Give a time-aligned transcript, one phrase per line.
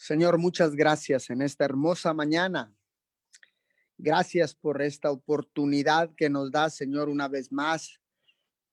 [0.00, 2.74] Señor, muchas gracias en esta hermosa mañana.
[3.98, 8.00] Gracias por esta oportunidad que nos da, Señor, una vez más,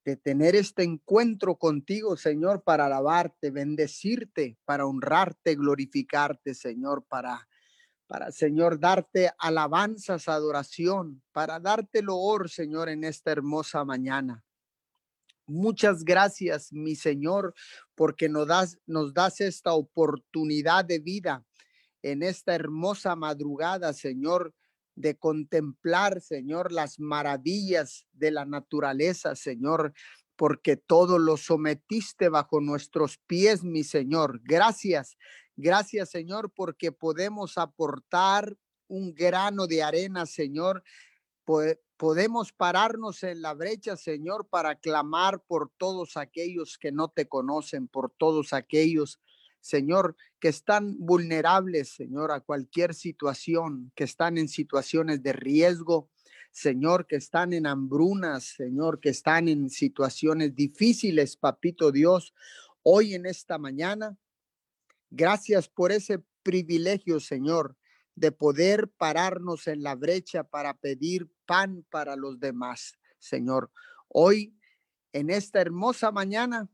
[0.05, 7.45] de tener este encuentro contigo, Señor, para alabarte, bendecirte, para honrarte, glorificarte, Señor, para,
[8.07, 14.45] para, Señor, darte alabanzas, adoración, para darte loor, Señor, en esta hermosa mañana.
[15.47, 17.53] Muchas gracias, mi Señor,
[17.95, 21.45] porque nos das, nos das esta oportunidad de vida
[22.01, 24.53] en esta hermosa madrugada, Señor,
[24.95, 29.93] de contemplar, Señor, las maravillas de la naturaleza, Señor,
[30.35, 34.41] porque todo lo sometiste bajo nuestros pies, mi Señor.
[34.43, 35.17] Gracias,
[35.55, 38.57] gracias, Señor, porque podemos aportar
[38.87, 40.83] un grano de arena, Señor,
[41.97, 47.87] podemos pararnos en la brecha, Señor, para clamar por todos aquellos que no te conocen,
[47.87, 49.19] por todos aquellos,
[49.59, 56.09] Señor, que están vulnerables, Señor, a cualquier situación, que están en situaciones de riesgo,
[56.51, 62.33] Señor, que están en hambrunas, Señor, que están en situaciones difíciles, Papito Dios,
[62.83, 64.17] hoy en esta mañana.
[65.09, 67.75] Gracias por ese privilegio, Señor,
[68.17, 73.71] de poder pararnos en la brecha para pedir pan para los demás, Señor.
[74.07, 74.57] Hoy,
[75.13, 76.67] en esta hermosa mañana,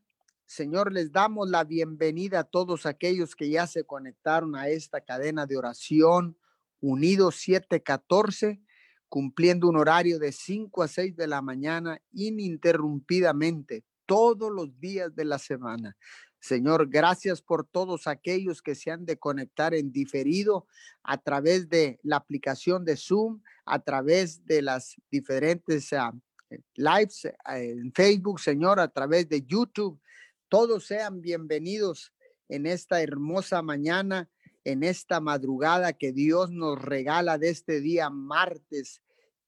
[0.46, 5.46] Señor, les damos la bienvenida a todos aquellos que ya se conectaron a esta cadena
[5.46, 6.38] de oración,
[6.80, 8.62] unidos 714,
[9.10, 15.26] cumpliendo un horario de 5 a 6 de la mañana ininterrumpidamente todos los días de
[15.26, 15.98] la semana.
[16.44, 20.68] Señor, gracias por todos aquellos que se han de conectar en diferido
[21.02, 26.12] a través de la aplicación de Zoom, a través de las diferentes ah,
[26.50, 30.02] eh, lives eh, en Facebook, Señor, a través de YouTube.
[30.50, 32.12] Todos sean bienvenidos
[32.50, 34.30] en esta hermosa mañana,
[34.66, 39.02] en esta madrugada que Dios nos regala de este día martes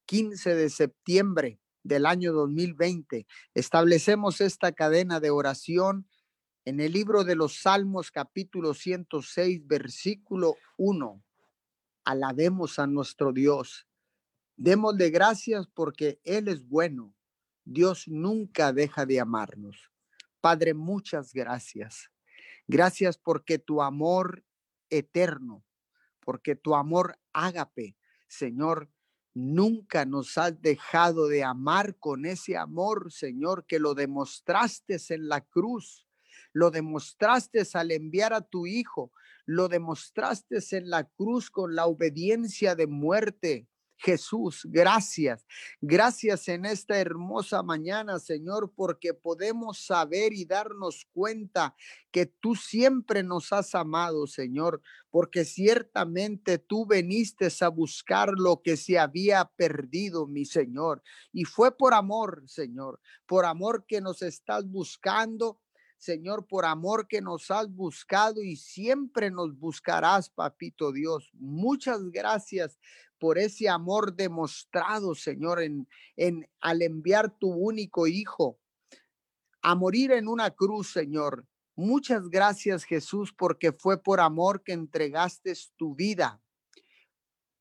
[0.06, 3.28] 15 de septiembre del año 2020.
[3.54, 6.08] Establecemos esta cadena de oración
[6.66, 11.24] en el libro de los Salmos capítulo 106, versículo 1.
[12.04, 13.88] Alabemos a nuestro Dios.
[14.58, 17.14] Démosle gracias porque Él es bueno.
[17.66, 19.92] Dios nunca deja de amarnos.
[20.42, 22.10] Padre, muchas gracias.
[22.68, 24.44] Gracias porque tu amor
[24.90, 25.64] eterno,
[26.20, 27.96] porque tu amor ágape,
[28.28, 28.90] Señor,
[29.36, 35.42] nunca nos has dejado de amar con ese amor, Señor, que lo demostraste en la
[35.42, 36.05] cruz
[36.56, 39.12] lo demostraste al enviar a tu Hijo,
[39.46, 43.68] lo demostraste en la cruz con la obediencia de muerte.
[43.98, 45.46] Jesús, gracias.
[45.82, 51.76] Gracias en esta hermosa mañana, Señor, porque podemos saber y darnos cuenta
[52.12, 58.78] que tú siempre nos has amado, Señor, porque ciertamente tú veniste a buscar lo que
[58.78, 61.04] se había perdido, mi Señor.
[61.34, 65.60] Y fue por amor, Señor, por amor que nos estás buscando
[65.98, 71.32] Señor, por amor que nos has buscado y siempre nos buscarás, papito Dios.
[71.34, 72.80] Muchas gracias
[73.20, 78.60] por ese amor demostrado, Señor, en, en al enviar tu único hijo
[79.62, 81.48] a morir en una cruz, Señor.
[81.76, 86.42] Muchas gracias, Jesús, porque fue por amor que entregaste tu vida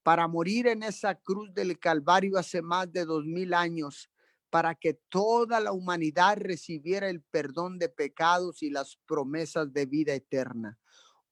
[0.04, 4.10] para morir en esa cruz del Calvario hace más de dos mil años
[4.54, 10.14] para que toda la humanidad recibiera el perdón de pecados y las promesas de vida
[10.14, 10.78] eterna.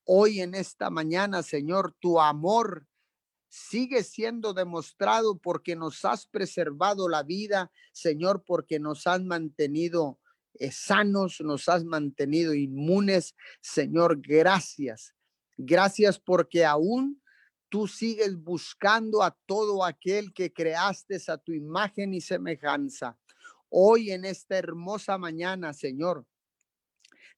[0.03, 2.88] Hoy en esta mañana, Señor, tu amor
[3.49, 10.19] sigue siendo demostrado porque nos has preservado la vida, Señor, porque nos has mantenido
[10.54, 13.37] eh, sanos, nos has mantenido inmunes.
[13.60, 15.15] Señor, gracias.
[15.56, 17.22] Gracias porque aún
[17.72, 23.16] tú sigues buscando a todo aquel que creaste a tu imagen y semejanza.
[23.71, 26.27] Hoy en esta hermosa mañana, Señor,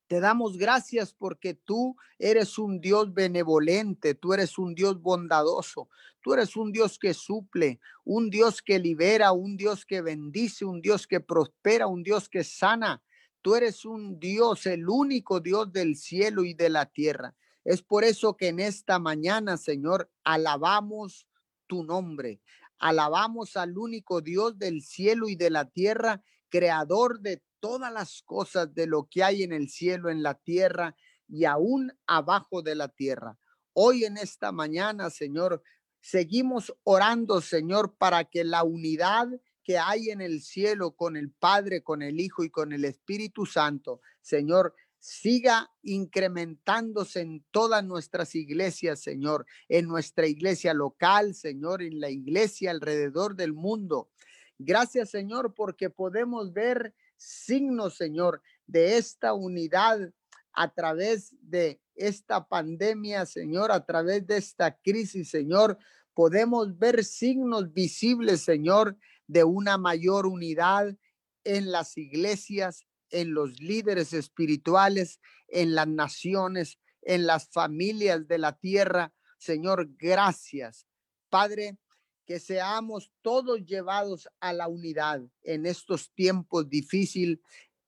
[0.09, 5.89] te damos gracias porque tú eres un Dios benevolente, tú eres un Dios bondadoso,
[6.21, 10.83] tú eres un Dios que suple, un Dios que libera, un Dios que bendice, un
[10.83, 13.05] Dios que prospera, un Dios que sana.
[13.41, 17.37] Tú eres un Dios, el único Dios del cielo y de la tierra.
[17.65, 21.27] Es por eso que en esta mañana, Señor, alabamos
[21.67, 22.41] tu nombre.
[22.79, 28.75] Alabamos al único Dios del cielo y de la tierra, creador de todas las cosas
[28.75, 30.95] de lo que hay en el cielo, en la tierra
[31.27, 33.39] y aún abajo de la tierra.
[33.73, 35.63] Hoy en esta mañana, Señor,
[36.01, 39.29] seguimos orando, Señor, para que la unidad
[39.65, 43.47] que hay en el cielo con el Padre, con el Hijo y con el Espíritu
[43.47, 52.01] Santo, Señor, siga incrementándose en todas nuestras iglesias, Señor, en nuestra iglesia local, Señor, en
[52.01, 54.09] la iglesia alrededor del mundo.
[54.57, 60.11] Gracias, Señor, porque podemos ver signos, Señor, de esta unidad
[60.55, 65.77] a través de esta pandemia, Señor, a través de esta crisis, Señor.
[66.15, 68.97] Podemos ver signos visibles, Señor,
[69.27, 70.97] de una mayor unidad
[71.45, 78.57] en las iglesias, en los líderes espirituales, en las naciones, en las familias de la
[78.57, 79.13] tierra.
[79.39, 80.87] Señor, gracias.
[81.29, 81.79] Padre,
[82.27, 87.39] que seamos todos llevados a la unidad en estos tiempos difíciles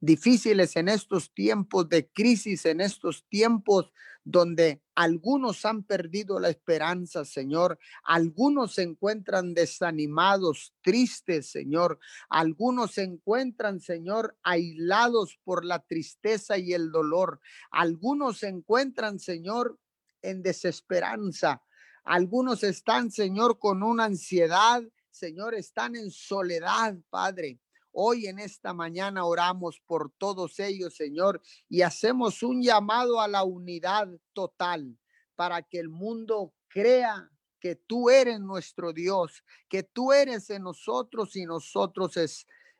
[0.00, 3.92] difíciles en estos tiempos de crisis, en estos tiempos
[4.26, 7.78] donde algunos han perdido la esperanza, Señor.
[8.02, 12.00] Algunos se encuentran desanimados, tristes, Señor.
[12.28, 17.40] Algunos se encuentran, Señor, aislados por la tristeza y el dolor.
[17.70, 19.78] Algunos se encuentran, Señor,
[20.22, 21.62] en desesperanza.
[22.02, 24.82] Algunos están, Señor, con una ansiedad.
[25.10, 27.60] Señor, están en soledad, Padre.
[27.98, 33.42] Hoy en esta mañana oramos por todos ellos, Señor, y hacemos un llamado a la
[33.42, 34.98] unidad total
[35.34, 41.36] para que el mundo crea que tú eres nuestro Dios, que tú eres en nosotros
[41.36, 42.12] y nosotros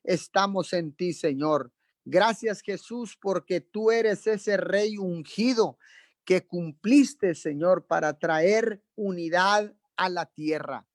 [0.05, 1.73] estamos en ti, Señor.
[2.05, 5.79] Gracias Jesús porque tú eres ese rey ungido
[6.27, 10.87] que cumpliste, Señor, para traer unidad a la tierra.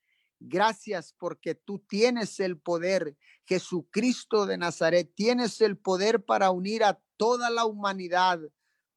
[0.43, 3.15] Gracias porque tú tienes el poder,
[3.45, 8.39] Jesucristo de Nazaret, tienes el poder para unir a toda la humanidad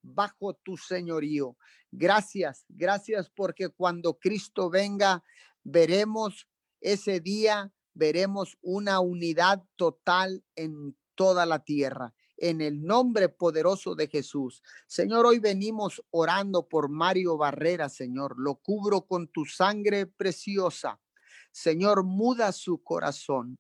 [0.01, 1.59] bajo tu señorío.
[1.93, 5.23] Gracias, gracias porque cuando Cristo venga,
[5.63, 6.49] veremos
[6.81, 12.15] ese día, veremos una unidad total en toda la tierra.
[12.39, 14.63] En el nombre poderoso de Jesús.
[14.87, 18.35] Señor, hoy venimos orando por Mario Barrera, Señor.
[18.39, 21.01] Lo cubro con tu sangre preciosa.
[21.55, 23.57] Señor, muda su corazón.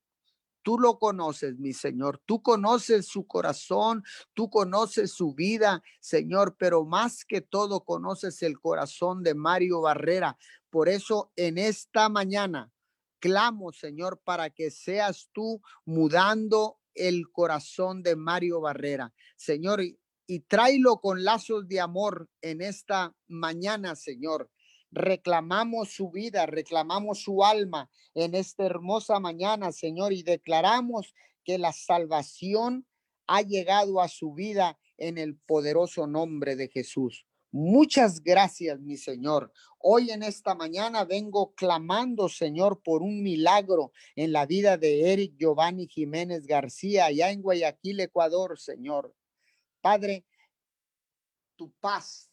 [0.64, 2.20] Tú lo conoces, mi Señor.
[2.26, 4.02] Tú conoces su corazón,
[4.32, 10.36] tú conoces su vida, Señor, pero más que todo conoces el corazón de Mario Barrera.
[10.70, 12.72] Por eso en esta mañana
[13.20, 19.14] clamo, Señor, para que seas tú mudando el corazón de Mario Barrera.
[19.36, 24.50] Señor, y, tráelo con lazos de amor en esta mañana, Señor
[24.94, 31.14] reclamamos su vida, reclamamos su alma en esta hermosa mañana, Señor, y declaramos
[31.44, 32.86] que la salvación
[33.26, 37.26] ha llegado a su vida en el poderoso nombre de Jesús.
[37.50, 39.52] Muchas gracias, mi Señor.
[39.78, 45.34] Hoy en esta mañana vengo clamando, Señor, por un milagro en la vida de Eric
[45.38, 49.14] Giovanni Jiménez García, allá en Guayaquil, Ecuador, Señor.
[49.80, 50.24] Padre,
[51.56, 52.30] tu paz,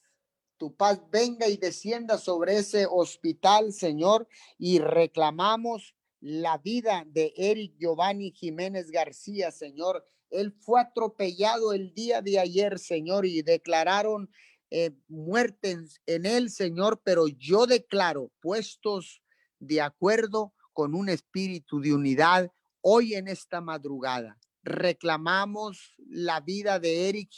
[0.61, 4.27] tu paz venga y descienda sobre ese hospital, Señor,
[4.59, 10.05] y reclamamos la vida de Eric Giovanni Jiménez García, Señor.
[10.29, 14.29] Él fue atropellado el día de ayer, Señor, y declararon
[14.69, 19.23] eh, muerte en él, Señor, pero yo declaro puestos
[19.57, 24.37] de acuerdo con un espíritu de unidad hoy en esta madrugada.
[24.61, 27.31] Reclamamos la vida de Eric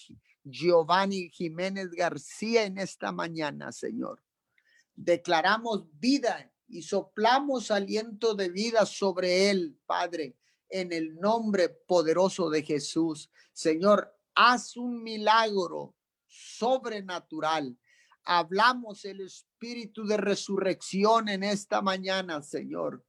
[0.44, 4.22] Giovanni Jiménez García en esta mañana, Señor.
[4.95, 10.36] Declaramos vida y soplamos aliento de vida sobre él, Padre,
[10.70, 13.29] en el nombre poderoso de Jesús.
[13.51, 15.96] Señor, haz un milagro
[16.27, 17.77] sobrenatural.
[18.25, 23.06] Hablamos el espíritu de resurrección en esta mañana, Señor.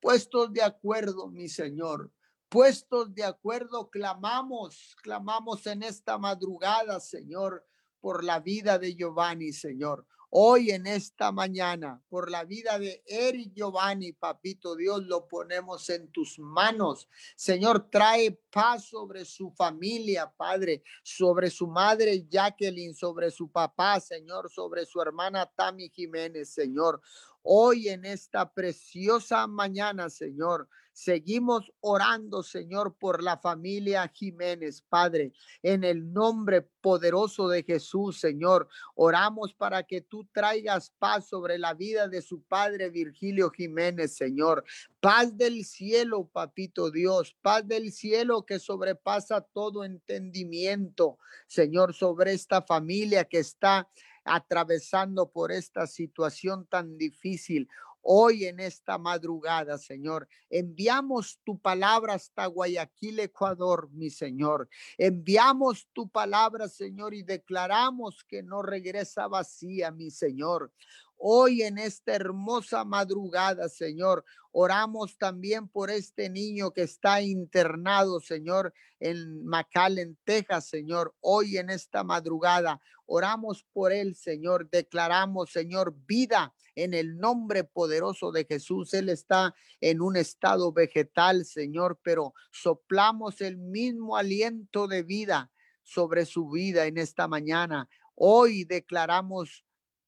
[0.00, 2.12] Puestos de acuerdo, mi Señor,
[2.56, 7.62] puestos de acuerdo, clamamos, clamamos en esta madrugada, Señor,
[8.00, 10.06] por la vida de Giovanni, Señor.
[10.30, 16.10] Hoy en esta mañana, por la vida de Eric Giovanni, papito Dios, lo ponemos en
[16.10, 17.10] tus manos.
[17.36, 24.50] Señor, trae paz sobre su familia, Padre, sobre su madre Jacqueline, sobre su papá, Señor,
[24.50, 27.02] sobre su hermana Tami Jiménez, Señor.
[27.42, 35.84] Hoy en esta preciosa mañana, Señor, Seguimos orando, Señor, por la familia Jiménez, Padre, en
[35.84, 38.66] el nombre poderoso de Jesús, Señor.
[38.94, 44.64] Oramos para que tú traigas paz sobre la vida de su padre Virgilio Jiménez, Señor.
[44.98, 52.62] Paz del cielo, papito Dios, paz del cielo que sobrepasa todo entendimiento, Señor, sobre esta
[52.62, 53.86] familia que está
[54.26, 57.68] atravesando por esta situación tan difícil.
[58.08, 64.68] Hoy en esta madrugada, Señor, enviamos tu palabra hasta Guayaquil, Ecuador, mi Señor.
[64.96, 70.72] Enviamos tu palabra, Señor, y declaramos que no regresa vacía, mi Señor.
[71.18, 78.72] Hoy en esta hermosa madrugada, Señor, oramos también por este niño que está internado, Señor,
[79.00, 81.14] en McAllen, Texas, Señor.
[81.20, 84.68] Hoy en esta madrugada, oramos por él, Señor.
[84.70, 88.94] Declaramos, Señor, vida en el nombre poderoso de Jesús.
[88.94, 95.50] Él está en un estado vegetal, Señor, pero soplamos el mismo aliento de vida
[95.82, 97.88] sobre su vida en esta mañana.
[98.14, 99.65] Hoy declaramos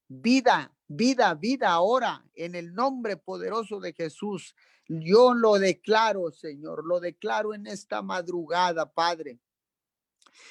[0.08, 4.56] vida, vida, vida ahora en el nombre poderoso de Jesús.
[4.88, 9.38] Yo lo declaro, Señor, lo declaro en esta madrugada, Padre.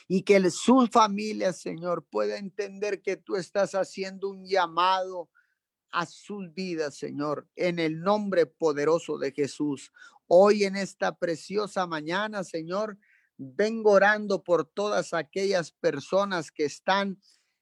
[0.08, 5.30] Y que su familia, Señor, pueda entender que tú estás haciendo un llamado
[5.92, 9.92] a sus vidas, Señor, en el nombre poderoso de Jesús.
[10.28, 13.00] Hoy en esta preciosa mañana, Señor,
[13.38, 17.18] vengo orando por todas aquellas personas que están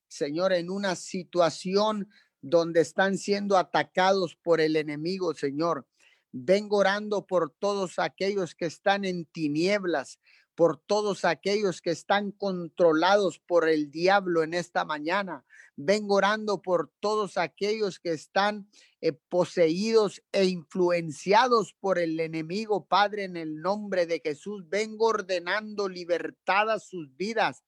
[0.07, 2.09] Señor, en una situación
[2.41, 5.87] donde están siendo atacados por el enemigo, Señor.
[6.31, 10.19] Vengo orando por todos aquellos que están en tinieblas,
[10.53, 15.45] por todos aquellos que están controlados por el diablo en esta mañana.
[15.75, 18.69] Vengo orando por todos aquellos que están
[19.01, 24.67] eh, poseídos e influenciados por el enemigo, Padre, en el nombre de Jesús.
[24.69, 27.63] Vengo ordenando libertad sus vidas.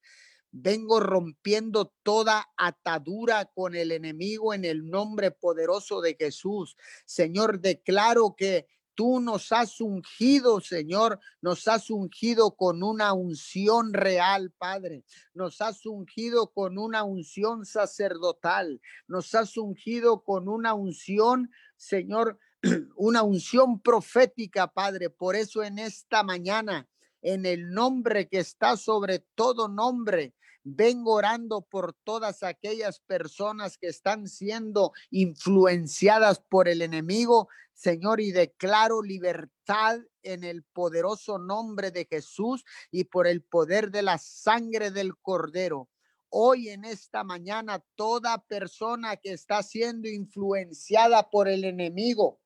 [0.50, 6.76] Vengo rompiendo toda atadura con el enemigo en el nombre poderoso de Jesús.
[7.04, 8.66] Señor, declaro que
[8.98, 15.04] tú nos has ungido, Señor, nos has ungido con una unción real, Padre.
[15.34, 18.80] Nos has ungido con una unción sacerdotal.
[19.06, 22.40] Nos has ungido con una unción, Señor,
[22.96, 25.10] una unción profética, Padre.
[25.10, 26.88] Por eso en esta mañana,
[27.22, 30.34] en el nombre que está sobre todo nombre,
[30.70, 38.32] Vengo orando por todas aquellas personas que están siendo influenciadas por el enemigo, Señor, y
[38.32, 44.90] declaro libertad en el poderoso nombre de Jesús y por el poder de la sangre
[44.90, 45.88] del cordero.
[46.28, 52.40] Hoy en esta mañana, toda persona que está siendo influenciada por el enemigo,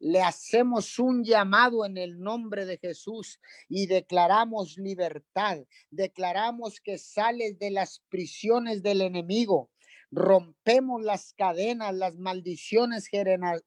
[0.00, 5.58] le hacemos un llamado en el nombre de Jesús y declaramos libertad,
[5.90, 9.70] declaramos que sales de las prisiones del enemigo,
[10.10, 13.08] rompemos las cadenas, las maldiciones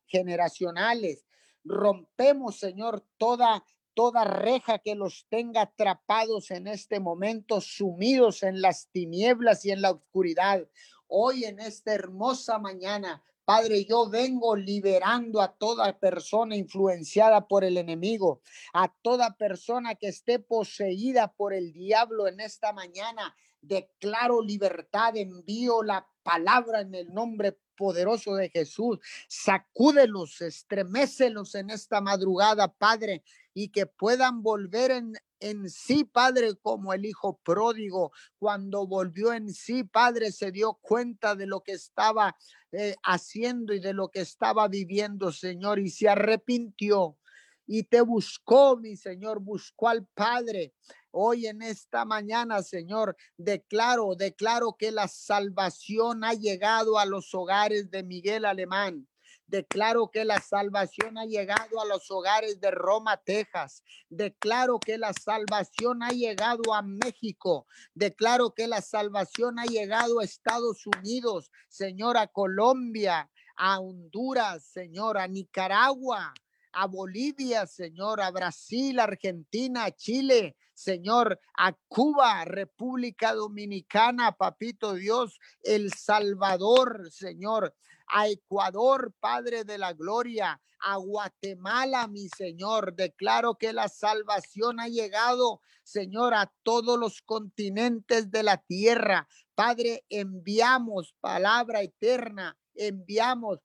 [0.07, 1.25] generacionales,
[1.63, 8.89] rompemos, Señor, toda toda reja que los tenga atrapados en este momento, sumidos en las
[8.91, 10.67] tinieblas y en la oscuridad.
[11.07, 13.21] Hoy en esta hermosa mañana
[13.53, 18.39] Padre, yo vengo liberando a toda persona influenciada por el enemigo,
[18.71, 23.35] a toda persona que esté poseída por el diablo en esta mañana.
[23.59, 28.99] Declaro libertad, envío la palabra en el nombre poderoso de Jesús.
[29.27, 33.23] Sacúdelos, estremécelos en esta madrugada, Padre,
[33.55, 38.11] y que puedan volver en, en sí, Padre, como el hijo pródigo.
[38.37, 42.37] Cuando volvió en sí, Padre, se dio cuenta de lo que estaba
[42.71, 47.17] eh, haciendo y de lo que estaba viviendo, Señor, y se arrepintió
[47.65, 50.75] y te buscó, mi Señor, buscó al Padre.
[51.13, 57.91] Hoy en esta mañana, Señor, declaro, declaro que la salvación ha llegado a los hogares
[57.91, 59.07] de Miguel Alemán.
[59.45, 63.83] Declaro que la salvación ha llegado a los hogares de Roma, Texas.
[64.07, 67.67] Declaro que la salvación ha llegado a México.
[67.93, 75.17] Declaro que la salvación ha llegado a Estados Unidos, Señor, a Colombia, a Honduras, Señor,
[75.17, 76.33] a Nicaragua,
[76.71, 85.93] a Bolivia, Señor, a Brasil, Argentina, Chile, Señor, a Cuba, República Dominicana, Papito Dios, El
[85.93, 87.75] Salvador, Señor,
[88.07, 92.95] a Ecuador, Padre de la Gloria, a Guatemala, mi Señor.
[92.95, 99.27] Declaro que la salvación ha llegado, Señor, a todos los continentes de la tierra.
[99.53, 103.59] Padre, enviamos palabra eterna, enviamos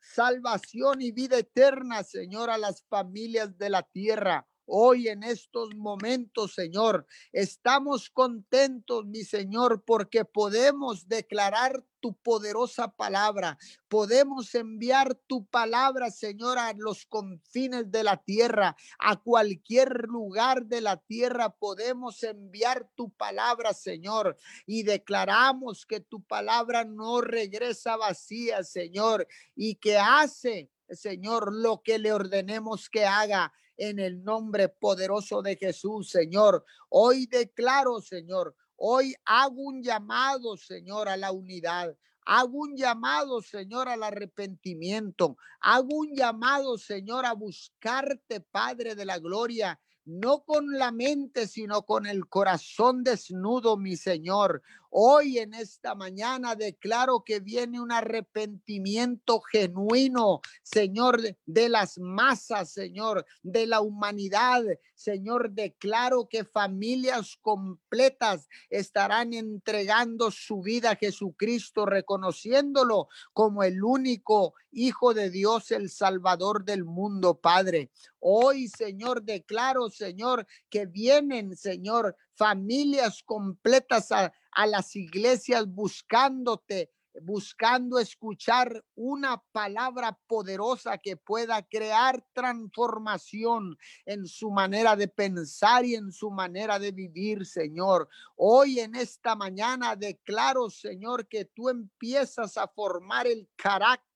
[0.00, 4.49] salvación y vida eterna, Señor, a las familias de la tierra.
[4.72, 13.58] Hoy en estos momentos, Señor, estamos contentos, mi Señor, porque podemos declarar tu poderosa palabra.
[13.88, 20.80] Podemos enviar tu palabra, Señor, a los confines de la tierra, a cualquier lugar de
[20.80, 21.50] la tierra.
[21.50, 24.36] Podemos enviar tu palabra, Señor,
[24.66, 31.98] y declaramos que tu palabra no regresa vacía, Señor, y que hace, Señor, lo que
[31.98, 36.64] le ordenemos que haga en el nombre poderoso de Jesús, Señor.
[36.88, 41.96] Hoy declaro, Señor, hoy hago un llamado, Señor, a la unidad.
[42.26, 45.36] Hago un llamado, Señor, al arrepentimiento.
[45.60, 51.82] Hago un llamado, Señor, a buscarte, Padre de la Gloria, no con la mente, sino
[51.82, 54.62] con el corazón desnudo, mi Señor.
[54.90, 63.24] Hoy en esta mañana declaro que viene un arrepentimiento genuino, Señor, de las masas, Señor,
[63.42, 64.62] de la humanidad.
[65.00, 74.52] Señor, declaro que familias completas estarán entregando su vida a Jesucristo, reconociéndolo como el único
[74.72, 77.90] Hijo de Dios, el Salvador del mundo, Padre.
[78.18, 86.90] Hoy, Señor, declaro, Señor, que vienen, Señor, familias completas a, a las iglesias buscándote,
[87.22, 95.94] buscando escuchar una palabra poderosa que pueda crear transformación en su manera de pensar y
[95.94, 98.08] en su manera de vivir, Señor.
[98.36, 104.09] Hoy en esta mañana declaro, Señor, que tú empiezas a formar el carácter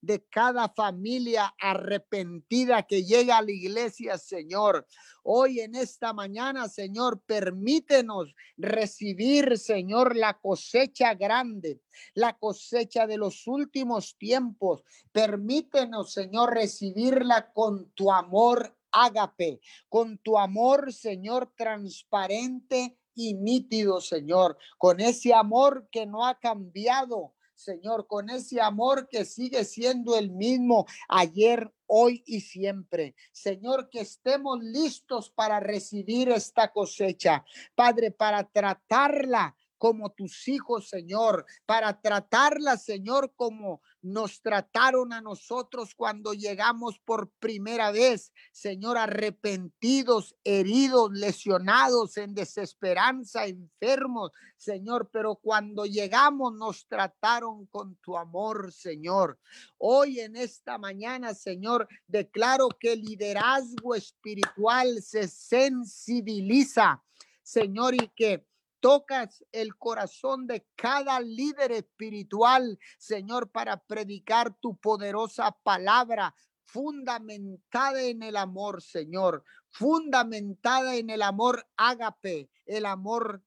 [0.00, 4.86] de cada familia arrepentida que llega a la iglesia, Señor.
[5.22, 11.80] Hoy en esta mañana, Señor, permítenos recibir, Señor, la cosecha grande,
[12.14, 14.82] la cosecha de los últimos tiempos.
[15.12, 24.58] Permítenos, Señor, recibirla con tu amor ágape, con tu amor, Señor, transparente y nítido, Señor,
[24.78, 30.30] con ese amor que no ha cambiado, Señor, con ese amor que sigue siendo el
[30.30, 33.14] mismo ayer, hoy y siempre.
[33.32, 37.44] Señor, que estemos listos para recibir esta cosecha,
[37.74, 45.94] Padre, para tratarla como tus hijos, Señor, para tratarla, Señor, como nos trataron a nosotros
[45.94, 55.86] cuando llegamos por primera vez, Señor, arrepentidos, heridos, lesionados, en desesperanza, enfermos, Señor, pero cuando
[55.86, 59.38] llegamos nos trataron con tu amor, Señor.
[59.76, 67.02] Hoy en esta mañana, Señor, declaro que el liderazgo espiritual se sensibiliza,
[67.42, 68.46] Señor, y que
[68.86, 76.32] tocas el corazón de cada líder espiritual, Señor, para predicar tu poderosa palabra
[76.66, 83.42] fundamentada en el amor, Señor, fundamentada en el amor ágape, el amor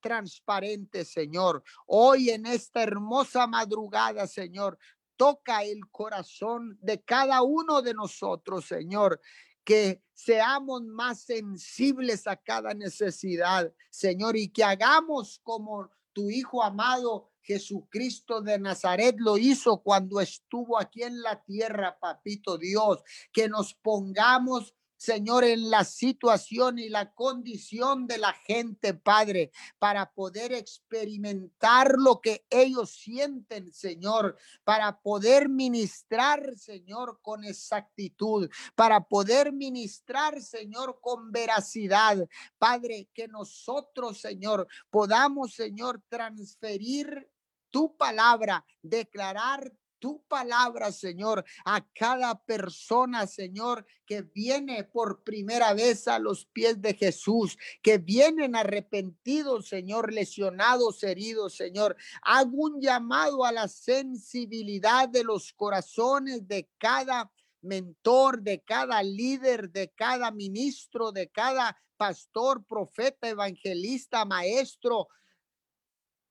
[0.00, 1.62] transparente, Señor.
[1.86, 4.76] Hoy en esta hermosa madrugada, Señor,
[5.16, 9.20] toca el corazón de cada uno de nosotros, Señor,
[9.64, 17.30] que seamos más sensibles a cada necesidad, Señor, y que hagamos como tu Hijo amado
[17.44, 23.74] Jesucristo de Nazaret lo hizo cuando estuvo aquí en la tierra, papito Dios, que nos
[23.74, 31.96] pongamos Señor, en la situación y la condición de la gente, Padre, para poder experimentar
[31.98, 40.98] lo que ellos sienten, Señor, para poder ministrar, Señor, con exactitud, para poder ministrar, Señor,
[41.00, 42.26] con veracidad.
[42.58, 47.28] Padre, que nosotros, Señor, podamos, Señor, transferir
[47.70, 49.72] tu palabra, declarar
[50.04, 56.82] tu palabra, Señor, a cada persona, Señor, que viene por primera vez a los pies
[56.82, 61.96] de Jesús, que vienen arrepentidos, Señor, lesionados, heridos, Señor.
[62.20, 69.70] Hago un llamado a la sensibilidad de los corazones de cada mentor, de cada líder,
[69.70, 75.08] de cada ministro, de cada pastor, profeta, evangelista, maestro,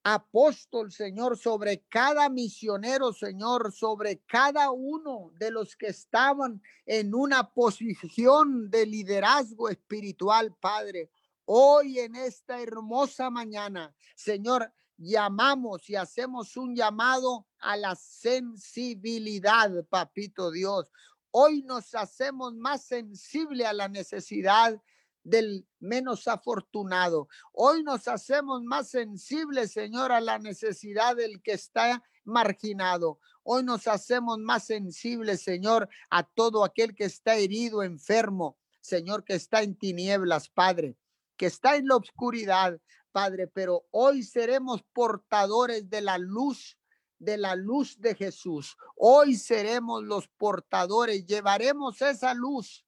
[0.04, 7.54] apóstol, Señor, sobre cada misionero, Señor, sobre cada uno de los que estaban en una
[7.54, 11.10] posición de liderazgo espiritual, Padre.
[11.46, 20.52] Hoy en esta hermosa mañana, Señor, llamamos y hacemos un llamado a la sensibilidad, papito
[20.52, 20.92] Dios.
[21.32, 24.80] Hoy nos hacemos más sensible a la necesidad
[25.24, 27.28] del menos afortunado.
[27.52, 33.20] Hoy nos hacemos más sensibles, Señor, a la necesidad del que está marginado.
[33.44, 38.58] Hoy nos hacemos más sensibles, Señor, a todo aquel que está herido, enfermo.
[38.82, 40.98] Señor, que está en tinieblas, Padre,
[41.38, 42.80] que está en la oscuridad,
[43.14, 46.78] Padre, pero hoy seremos portadores de la luz
[47.24, 48.76] de la luz de Jesús.
[48.98, 52.86] Hoy seremos los portadores, llevaremos esa luz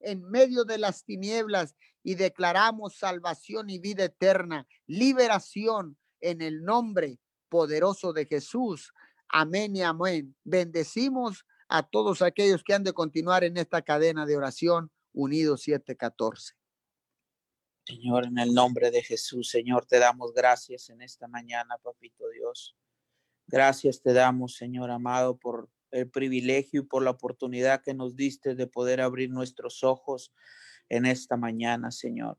[0.00, 7.18] en medio de las tinieblas y declaramos salvación y vida eterna, liberación en el nombre
[7.48, 8.92] poderoso de Jesús.
[9.28, 10.36] Amén y amén.
[10.44, 16.54] Bendecimos a todos aquellos que han de continuar en esta cadena de oración unidos 714.
[17.86, 22.76] Señor, en el nombre de Jesús, Señor, te damos gracias en esta mañana, papito Dios.
[23.46, 28.54] Gracias te damos, Señor amado, por el privilegio y por la oportunidad que nos diste
[28.54, 30.32] de poder abrir nuestros ojos
[30.88, 32.38] en esta mañana, Señor.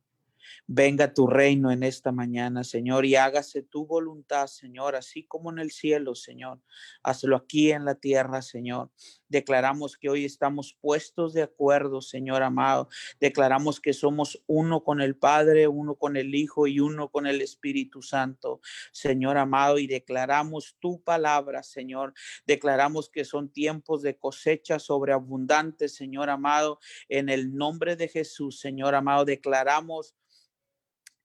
[0.65, 5.59] Venga tu reino en esta mañana, Señor, y hágase tu voluntad, Señor, así como en
[5.59, 6.61] el cielo, Señor.
[7.03, 8.91] Hazlo aquí en la tierra, Señor.
[9.29, 12.87] Declaramos que hoy estamos puestos de acuerdo, Señor amado.
[13.19, 17.41] Declaramos que somos uno con el Padre, uno con el Hijo y uno con el
[17.41, 22.13] Espíritu Santo, Señor amado, y declaramos tu palabra, Señor.
[22.45, 26.79] Declaramos que son tiempos de cosecha sobreabundante, Señor amado,
[27.09, 29.25] en el nombre de Jesús, Señor amado.
[29.25, 30.15] Declaramos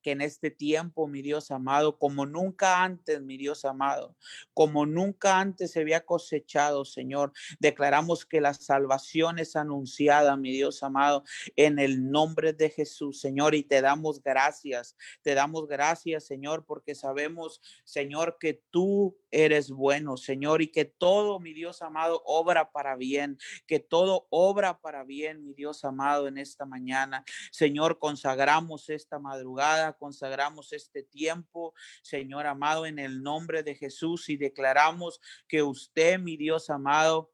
[0.02, 4.16] que en este tiempo, mi Dios amado, como nunca antes, mi Dios amado,
[4.52, 10.82] como nunca antes se había cosechado, Señor, declaramos que la salvación es anunciada, mi Dios
[10.82, 11.24] amado,
[11.56, 16.94] en el nombre de Jesús, Señor, y te damos gracias, te damos gracias, Señor, porque
[16.94, 22.94] sabemos, Señor, que tú eres bueno, Señor, y que todo, mi Dios amado, obra para
[22.94, 27.24] bien, que todo obra para bien, mi Dios amado, en esta mañana.
[27.50, 34.36] Señor, consagramos esta madrugada consagramos este tiempo, Señor amado, en el nombre de Jesús y
[34.36, 37.31] declaramos que usted, mi Dios amado,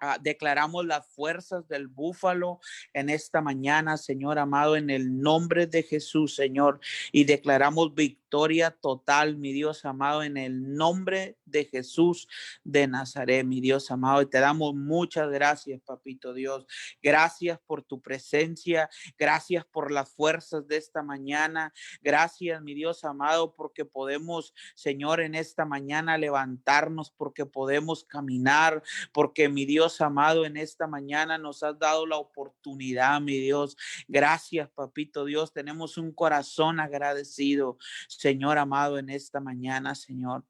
[0.00, 2.60] Ah, declaramos las fuerzas del búfalo
[2.92, 6.80] en esta mañana, Señor amado, en el nombre de Jesús, Señor.
[7.12, 12.26] Y declaramos victoria total, mi Dios amado, en el nombre de Jesús
[12.64, 14.22] de Nazaret, mi Dios amado.
[14.22, 16.66] Y te damos muchas gracias, papito Dios.
[17.00, 18.90] Gracias por tu presencia.
[19.16, 21.72] Gracias por las fuerzas de esta mañana.
[22.02, 29.48] Gracias, mi Dios amado, porque podemos, Señor, en esta mañana levantarnos, porque podemos caminar, porque
[29.48, 33.76] mi Dios amado, en esta mañana nos has dado la oportunidad, mi Dios.
[34.08, 35.52] Gracias, papito Dios.
[35.52, 40.44] Tenemos un corazón agradecido, Señor amado, en esta mañana, Señor.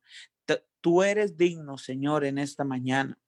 [0.81, 3.18] Tú eres digno, Señor, en esta mañana.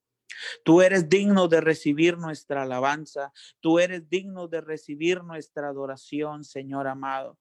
[0.65, 3.33] Tú eres digno de recibir nuestra alabanza.
[3.61, 7.39] Tú eres digno de recibir nuestra adoración, Señor amado.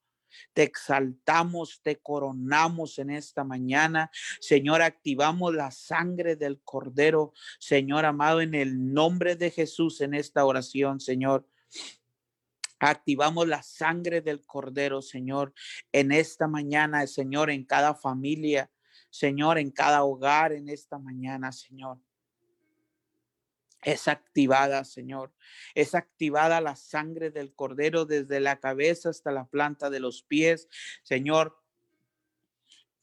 [0.53, 4.09] Te exaltamos, te coronamos en esta mañana.
[4.39, 10.45] Señor, activamos la sangre del Cordero, Señor amado, en el nombre de Jesús en esta
[10.45, 11.47] oración, Señor.
[12.79, 15.53] Activamos la sangre del Cordero, Señor,
[15.91, 18.69] en esta mañana, Señor, en cada familia,
[19.09, 21.99] Señor, en cada hogar, en esta mañana, Señor
[23.85, 25.31] es activada, Señor.
[25.75, 30.67] Es activada la sangre del cordero desde la cabeza hasta la planta de los pies,
[31.03, 31.55] Señor.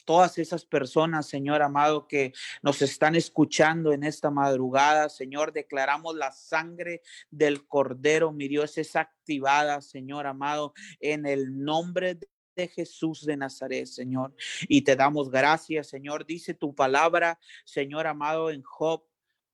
[0.04, 6.32] Todas esas personas, Señor amado, que nos están escuchando en esta madrugada, Señor, declaramos la
[6.32, 12.18] sangre del cordero, mi Dios, es activada, Señor amado, en el nombre
[12.56, 14.34] de Jesús de Nazaret, Señor.
[14.62, 16.26] Y te damos gracias, Señor.
[16.26, 19.04] Dice tu palabra, Señor amado, en Job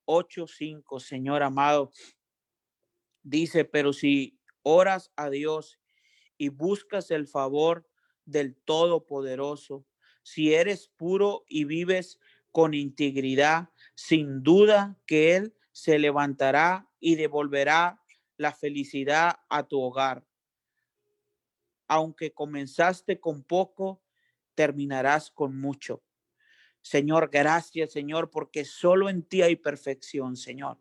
[0.09, 1.93] 8:5, Señor amado.
[3.23, 5.79] Dice, pero si oras a Dios
[6.39, 7.87] y buscas el favor
[8.25, 9.85] del Todopoderoso,
[10.23, 12.19] si eres puro y vives
[12.53, 18.01] con integridad, sin duda que Él se levantará y devolverá
[18.39, 20.27] la felicidad a tu hogar.
[21.87, 24.03] Aunque comenzaste con poco,
[24.55, 26.03] terminarás con mucho.
[26.89, 30.79] Señor, gracias, Señor, porque solo en ti hay perfección, Señor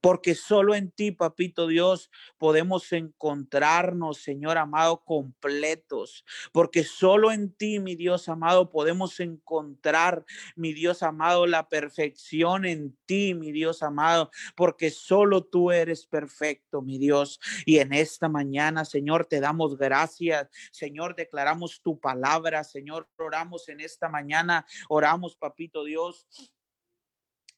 [0.00, 7.80] porque solo en ti, papito Dios, podemos encontrarnos, Señor amado, completos, porque solo en ti,
[7.80, 14.30] mi Dios amado, podemos encontrar, mi Dios amado, la perfección en ti, mi Dios amado,
[14.54, 17.40] porque solo tú eres perfecto, mi Dios.
[17.64, 23.80] Y en esta mañana, Señor, te damos gracias, Señor, declaramos tu palabra, Señor, oramos en
[23.80, 26.26] esta mañana, oramos, papito Dios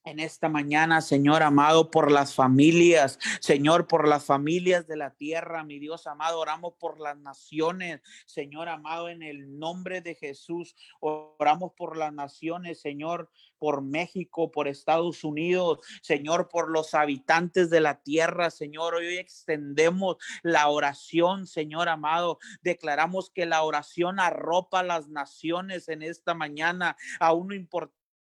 [0.09, 5.63] en esta mañana, Señor amado, por las familias, Señor, por las familias de la tierra,
[5.63, 11.73] mi Dios amado, oramos por las naciones, Señor amado, en el nombre de Jesús, oramos
[11.73, 18.01] por las naciones, Señor, por México, por Estados Unidos, Señor, por los habitantes de la
[18.01, 25.87] tierra, Señor, hoy extendemos la oración, Señor amado, declaramos que la oración arropa las naciones
[25.87, 27.53] en esta mañana, a uno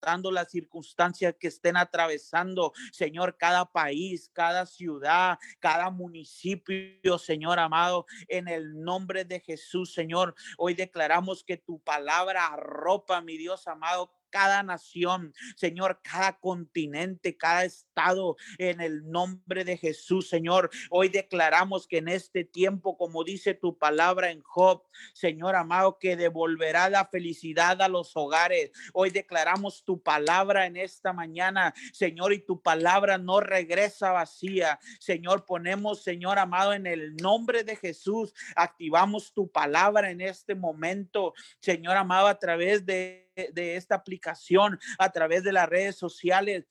[0.05, 8.05] importante las circunstancias que estén atravesando, Señor, cada país, cada ciudad, cada municipio, Señor amado,
[8.27, 10.35] en el nombre de Jesús, Señor.
[10.57, 17.63] Hoy declaramos que tu palabra arropa, mi Dios amado, cada nación, Señor, cada continente, cada
[17.63, 20.69] estado, en el nombre de Jesús, Señor.
[20.89, 26.17] Hoy declaramos que en este tiempo, como dice tu palabra en Job, Señor amado, que
[26.17, 28.71] devolverá la felicidad a los hogares.
[28.91, 34.79] Hoy declaramos tu palabra en esta mañana, Señor, y tu palabra no regresa vacía.
[34.99, 41.33] Señor, ponemos, Señor amado, en el nombre de Jesús, activamos tu palabra en este momento,
[41.61, 46.65] Señor amado, a través de de esta aplicación, a través de las redes sociales.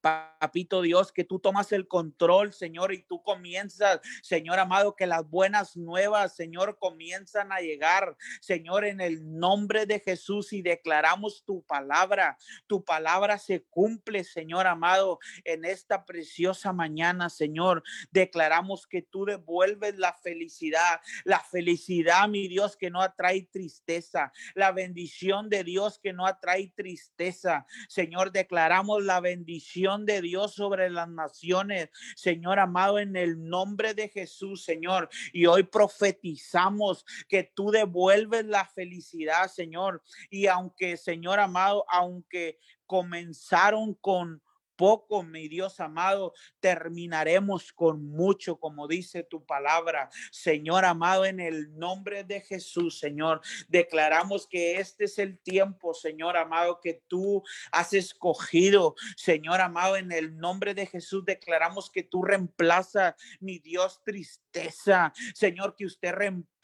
[0.00, 5.28] Papito Dios, que tú tomas el control, Señor, y tú comienzas, Señor amado, que las
[5.28, 11.62] buenas nuevas, Señor, comienzan a llegar, Señor, en el nombre de Jesús y declaramos tu
[11.62, 12.38] palabra.
[12.66, 17.82] Tu palabra se cumple, Señor amado, en esta preciosa mañana, Señor.
[18.10, 24.72] Declaramos que tú devuelves la felicidad, la felicidad, mi Dios, que no atrae tristeza, la
[24.72, 27.66] bendición de Dios que no atrae tristeza.
[27.88, 34.08] Señor, declaramos la bendición de Dios sobre las naciones, Señor amado, en el nombre de
[34.08, 35.08] Jesús, Señor.
[35.32, 40.02] Y hoy profetizamos que tú devuelves la felicidad, Señor.
[40.30, 44.42] Y aunque, Señor amado, aunque comenzaron con
[44.80, 50.08] poco, mi Dios amado, terminaremos con mucho, como dice tu palabra.
[50.32, 56.38] Señor amado, en el nombre de Jesús, Señor, declaramos que este es el tiempo, Señor
[56.38, 58.94] amado, que tú has escogido.
[59.18, 65.12] Señor amado, en el nombre de Jesús, declaramos que tú reemplaza, mi Dios, tristeza.
[65.34, 66.59] Señor, que usted reemplaza,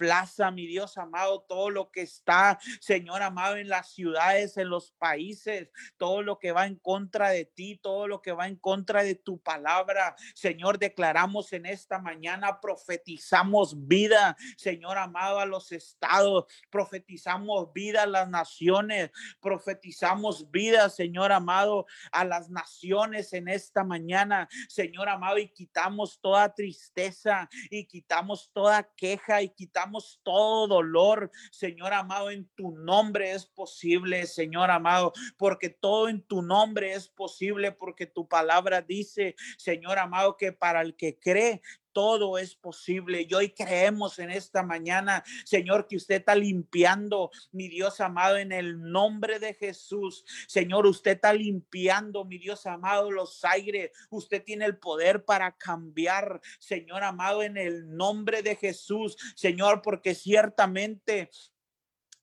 [0.52, 5.70] mi Dios amado, todo lo que está, Señor amado, en las ciudades, en los países,
[5.96, 9.14] todo lo que va en contra de ti, todo lo que va en contra de
[9.14, 10.14] tu palabra.
[10.34, 18.06] Señor, declaramos en esta mañana, profetizamos vida, Señor amado, a los estados, profetizamos vida a
[18.06, 25.48] las naciones, profetizamos vida, Señor amado, a las naciones en esta mañana, Señor amado, y
[25.48, 29.85] quitamos toda tristeza y quitamos toda queja y quitamos
[30.22, 36.42] todo dolor, Señor amado, en tu nombre es posible, Señor amado, porque todo en tu
[36.42, 41.62] nombre es posible, porque que tu palabra dice, Señor amado, que para el que cree,
[41.96, 43.26] todo es posible.
[43.26, 48.52] Y hoy creemos en esta mañana, Señor, que usted está limpiando, mi Dios amado, en
[48.52, 50.22] el nombre de Jesús.
[50.46, 53.92] Señor, usted está limpiando, mi Dios amado, los aires.
[54.10, 59.16] Usted tiene el poder para cambiar, Señor amado, en el nombre de Jesús.
[59.34, 61.30] Señor, porque ciertamente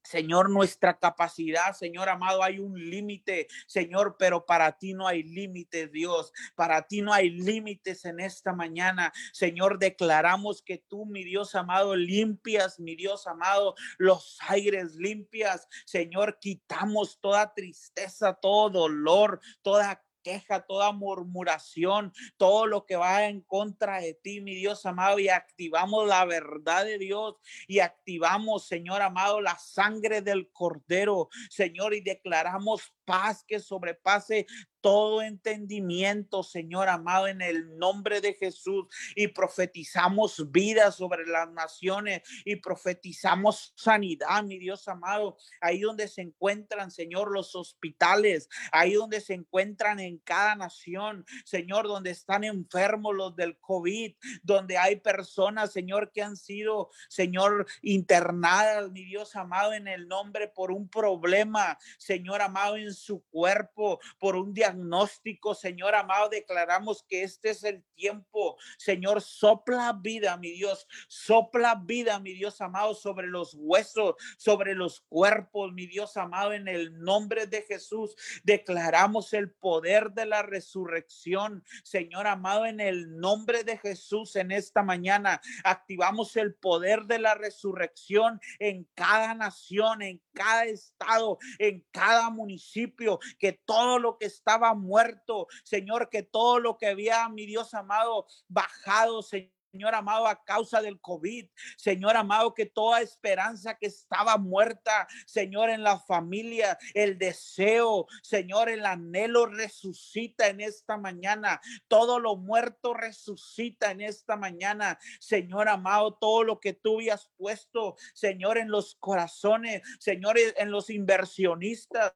[0.04, 5.92] Señor, nuestra capacidad, Señor amado, hay un límite, Señor, pero para ti no hay límites,
[5.92, 6.34] Dios.
[6.56, 9.13] Para ti no hay límites en esta mañana.
[9.32, 15.68] Señor, declaramos que tú, mi Dios amado, limpias, mi Dios amado, los aires limpias.
[15.86, 23.41] Señor, quitamos toda tristeza, todo dolor, toda queja, toda murmuración, todo lo que va en
[23.41, 27.36] contra de ti, mi Dios amado, y activamos la verdad de Dios
[27.67, 34.47] y activamos, Señor amado, la sangre del cordero, Señor, y declaramos paz que sobrepase
[34.84, 38.86] todo entendimiento, Señor amado, en el nombre de Jesús.
[39.15, 45.38] Y profetizamos vida sobre las naciones y profetizamos sanidad, mi Dios amado.
[45.62, 51.88] Ahí donde se encuentran, Señor, los hospitales, ahí donde se encuentran en cada nación, Señor,
[51.88, 58.91] donde están enfermos los del COVID, donde hay personas, Señor, que han sido, Señor, internadas,
[58.91, 64.36] mi Dios amado, en el nombre por un problema, Señor amado, en su cuerpo, por
[64.36, 68.57] un diagnóstico diagnóstico, Señor amado, declaramos que este es el tiempo.
[68.77, 75.01] Señor, sopla vida, mi Dios, sopla vida, mi Dios amado, sobre los huesos, sobre los
[75.09, 78.15] cuerpos, mi Dios amado, en el nombre de Jesús.
[78.43, 84.83] Declaramos el poder de la resurrección, Señor amado, en el nombre de Jesús en esta
[84.83, 85.41] mañana.
[85.63, 93.19] Activamos el poder de la resurrección en cada nación, en cada estado, en cada municipio,
[93.39, 98.26] que todo lo que estaba muerto, Señor, que todo lo que había, mi Dios amado,
[98.47, 101.49] bajado, Señor Señor amado, a causa del COVID.
[101.78, 108.69] Señor amado, que toda esperanza que estaba muerta, Señor, en la familia, el deseo, Señor,
[108.69, 111.60] el anhelo resucita en esta mañana.
[111.88, 114.99] Todo lo muerto resucita en esta mañana.
[115.19, 120.91] Señor amado, todo lo que tú habías puesto, Señor, en los corazones, Señor, en los
[120.91, 122.13] inversionistas,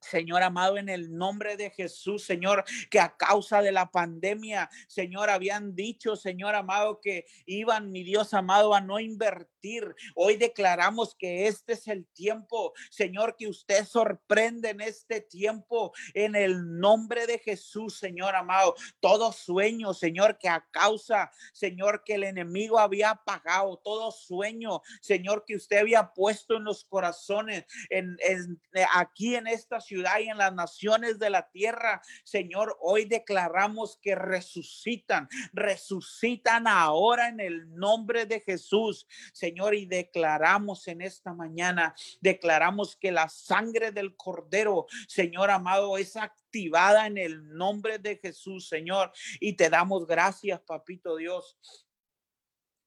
[0.00, 5.30] Señor amado, en el nombre de Jesús, Señor, que a causa de la pandemia, Señor,
[5.30, 9.59] habían dicho, Señor amado, que iban, mi Dios amado, a no invertir.
[10.14, 16.34] Hoy declaramos que este es el tiempo, Señor, que usted sorprende en este tiempo, en
[16.34, 18.74] el nombre de Jesús, Señor amado.
[19.00, 25.44] Todo sueño, Señor, que a causa, Señor, que el enemigo había apagado, todo sueño, Señor,
[25.46, 28.16] que usted había puesto en los corazones, en,
[28.94, 32.00] aquí en esta ciudad y en las naciones de la tierra.
[32.24, 39.06] Señor, hoy declaramos que resucitan, resucitan ahora en el nombre de Jesús.
[39.32, 46.16] Señor, y declaramos en esta mañana, declaramos que la sangre del cordero, Señor amado, es
[46.16, 49.12] activada en el nombre de Jesús, Señor.
[49.40, 51.56] Y te damos gracias, papito Dios.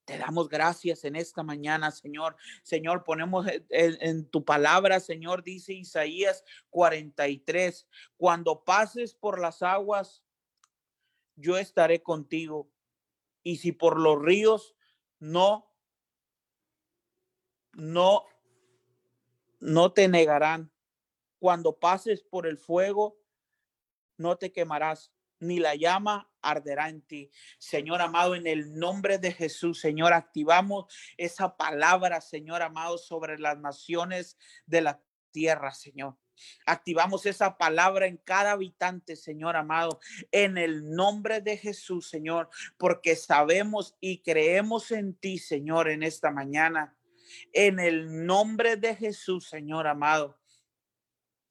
[0.05, 2.35] Te damos gracias en esta mañana, Señor.
[2.61, 10.23] Señor, ponemos en, tu palabra, Señor, dice Isaías 43, cuando pases por las aguas,
[11.35, 12.69] yo estaré contigo.
[13.43, 14.75] Y si por los ríos
[15.19, 15.72] no,
[17.73, 18.25] no,
[19.59, 20.71] no te negarán.
[21.39, 23.17] Cuando pases por el fuego,
[24.17, 27.31] no te quemarás ni la llama arderá en ti.
[27.57, 30.85] Señor amado, en el nombre de Jesús, Señor, activamos
[31.17, 36.17] esa palabra, Señor amado, sobre las naciones de la tierra, Señor.
[36.65, 39.99] Activamos esa palabra en cada habitante, Señor amado,
[40.31, 46.31] en el nombre de Jesús, Señor, porque sabemos y creemos en ti, Señor, en esta
[46.31, 46.97] mañana.
[47.51, 50.39] En el nombre de Jesús, Señor amado.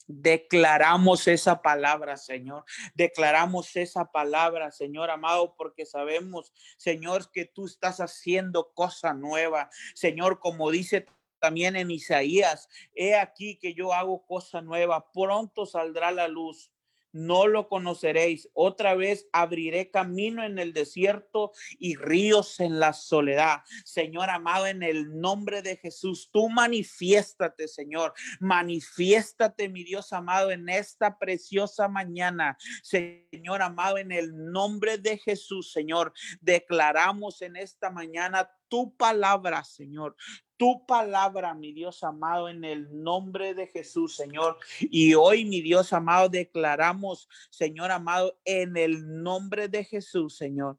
[0.06, 2.64] Declaramos esa palabra, Señor.
[2.94, 9.70] Declaramos esa palabra, Señor amado, porque sabemos, Señor, que tú estás haciendo cosa nueva.
[9.94, 11.06] Señor, como dice
[11.38, 16.71] también en Isaías, he aquí que yo hago cosa nueva, pronto saldrá la luz
[17.12, 18.48] no lo conoceréis.
[18.54, 23.62] Otra vez abriré camino en el desierto y ríos en la soledad.
[23.84, 28.14] Señor amado, en el nombre de Jesús, tú manifiéstate, Señor.
[28.40, 32.56] Manifiéstate, mi Dios amado, en esta preciosa mañana.
[32.82, 40.16] Señor amado, en el nombre de Jesús, Señor, declaramos en esta mañana tu palabra, Señor
[40.62, 44.58] tu palabra, mi Dios amado, en el nombre de Jesús, Señor.
[44.78, 50.78] Y hoy, mi Dios amado, declaramos, Señor amado, en el nombre de Jesús, Señor.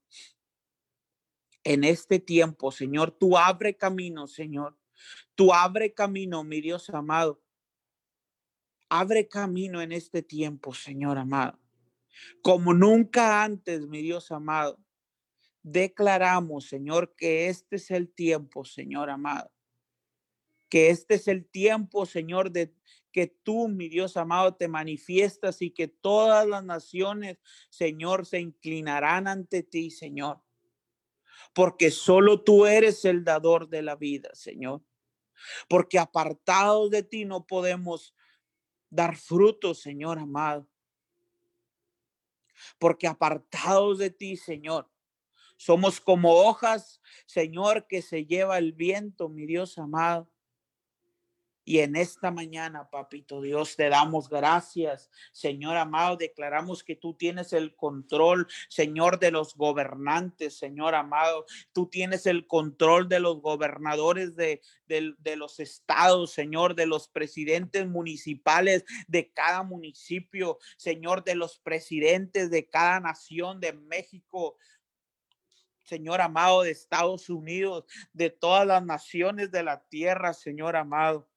[1.66, 4.78] En este tiempo, Señor, tú abre camino, Señor.
[5.36, 7.44] Tú abre camino, mi Dios amado.
[8.88, 11.60] Abre camino en este tiempo, Señor amado.
[12.42, 14.80] Como nunca antes, mi Dios amado.
[15.64, 19.50] Declaramos, Señor, que este es el tiempo, Señor amado
[20.74, 22.74] que este es el tiempo, Señor, de
[23.12, 27.38] que tú, mi Dios amado, te manifiestas y que todas las naciones,
[27.70, 30.42] Señor, se inclinarán ante ti, Señor.
[31.54, 34.82] Porque solo tú eres el dador de la vida, Señor.
[35.70, 38.16] Porque apartados de ti no podemos
[38.90, 40.68] dar frutos, Señor amado.
[42.80, 44.90] Porque apartados de ti, Señor,
[45.64, 50.30] somos como hojas, Señor, que se lleva el viento, mi Dios amado.
[51.66, 55.10] Y en esta mañana, papito Dios, te damos gracias.
[55.32, 61.46] Señor amado, declaramos que tú tienes el control, Señor, de los gobernantes, Señor amado.
[61.72, 67.88] Tú tienes el control de los gobernadores de, de, los estados, Señor, de los presidentes
[67.88, 74.58] municipales de cada municipio, Señor, de los presidentes de cada nación de México.
[75.84, 81.28] Señor amado, de Estados Unidos, de todas las naciones de la tierra, Señor amado.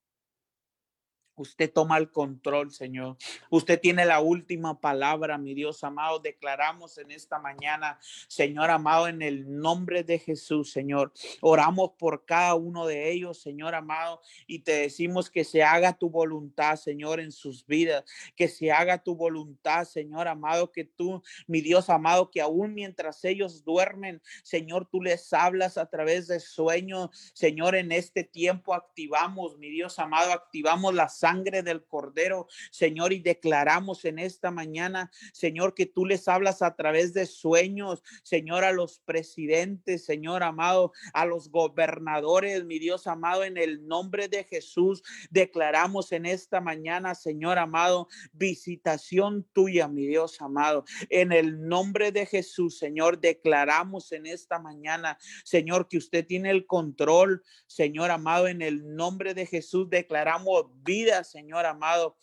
[1.36, 3.18] Usted toma el control, Señor.
[3.50, 6.18] Usted tiene la última palabra, mi Dios amado.
[6.18, 11.12] Declaramos en esta mañana, Señor amado, en el nombre de Jesús, Señor.
[11.42, 16.08] Oramos por cada uno de ellos, Señor amado, y te decimos que se haga tu
[16.08, 18.04] voluntad, Señor, en sus vidas.
[18.34, 23.22] Que se haga tu voluntad, Señor amado, que tú, mi Dios amado, que aún mientras
[23.24, 27.10] ellos duermen, Señor, tú les hablas a través de sueños.
[27.34, 33.18] Señor, en este tiempo activamos, mi Dios amado, activamos las sangre del cordero, Señor, y
[33.18, 38.70] declaramos en esta mañana, Señor, que tú les hablas a través de sueños, Señor, a
[38.70, 45.02] los presidentes, Señor amado, a los gobernadores, mi Dios amado, en el nombre de Jesús,
[45.30, 52.26] declaramos en esta mañana, Señor amado, visitación tuya, mi Dios amado, en el nombre de
[52.26, 58.62] Jesús, Señor, declaramos en esta mañana, Señor, que usted tiene el control, Señor amado, en
[58.62, 62.16] el nombre de Jesús, declaramos vida, Señor amado,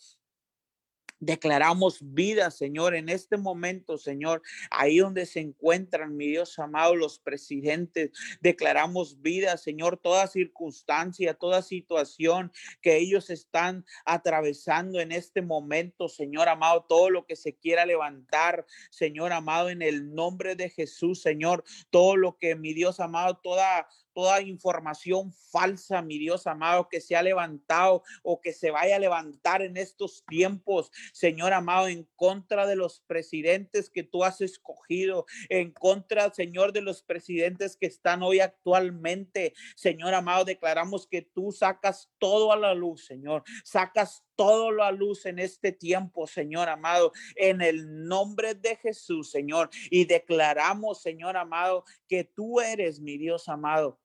[1.24, 7.18] Declaramos vida, Señor, en este momento, Señor, ahí donde se encuentran, mi Dios amado, los
[7.18, 8.10] presidentes.
[8.40, 16.48] Declaramos vida, Señor, toda circunstancia, toda situación que ellos están atravesando en este momento, Señor
[16.48, 21.64] amado, todo lo que se quiera levantar, Señor amado, en el nombre de Jesús, Señor,
[21.88, 27.16] todo lo que, mi Dios amado, toda toda información falsa, mi Dios amado, que se
[27.16, 32.66] ha levantado o que se vaya a levantar en estos tiempos, Señor amado, en contra
[32.66, 38.22] de los presidentes que tú has escogido, en contra, Señor, de los presidentes que están
[38.22, 39.54] hoy actualmente.
[39.76, 44.92] Señor amado, declaramos que tú sacas todo a la luz, Señor, sacas todo a la
[44.92, 51.36] luz en este tiempo, Señor amado, en el nombre de Jesús, Señor, y declaramos, Señor
[51.36, 53.98] amado, que tú eres mi Dios amado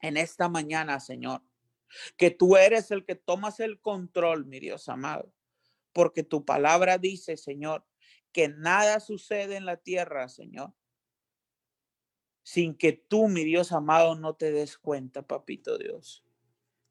[0.00, 1.42] en esta mañana, Señor,
[2.16, 5.32] que tú eres el que tomas el control, mi Dios amado,
[5.92, 7.84] porque tu palabra dice, Señor,
[8.32, 10.72] que nada sucede en la tierra, Señor,
[12.42, 16.24] sin que tú, mi Dios amado, no te des cuenta, papito Dios.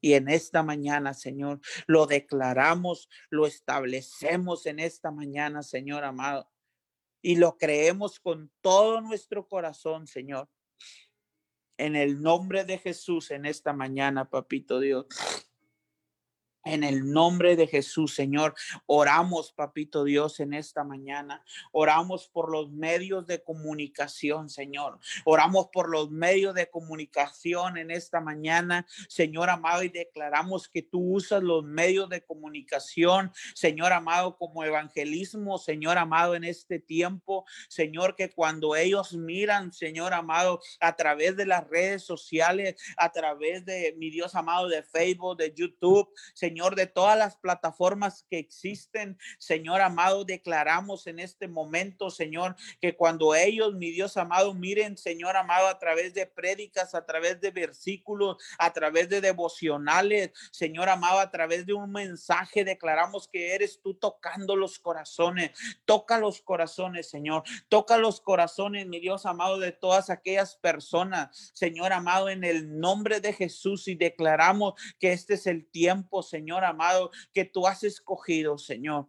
[0.02, 6.50] Y en esta mañana, Señor, lo declaramos, lo establecemos en esta mañana, Señor amado.
[7.20, 10.48] Y lo creemos con todo nuestro corazón, Señor
[11.80, 15.06] en el nombre de Jesús en esta mañana, papito Dios.
[16.64, 18.54] En el nombre de Jesús, Señor,
[18.84, 21.42] oramos, papito Dios, en esta mañana.
[21.72, 24.98] Oramos por los medios de comunicación, Señor.
[25.24, 31.14] Oramos por los medios de comunicación en esta mañana, Señor amado, y declaramos que tú
[31.14, 38.16] usas los medios de comunicación, Señor amado, como evangelismo, Señor amado, en este tiempo, Señor,
[38.16, 43.94] que cuando ellos miran, Señor amado, a través de las redes sociales, a través de
[43.96, 49.16] mi Dios amado, de Facebook, de YouTube, Señor, Señor, de todas las plataformas que existen.
[49.38, 55.36] Señor amado, declaramos en este momento, Señor, que cuando ellos, mi Dios amado, miren, Señor
[55.36, 61.20] amado, a través de prédicas, a través de versículos, a través de devocionales, Señor amado,
[61.20, 65.52] a través de un mensaje, declaramos que eres tú tocando los corazones.
[65.84, 67.44] Toca los corazones, Señor.
[67.68, 73.20] Toca los corazones, mi Dios amado, de todas aquellas personas, Señor amado, en el nombre
[73.20, 77.84] de Jesús y declaramos que este es el tiempo, Señor Señor amado, que tú has
[77.84, 79.06] escogido, Señor.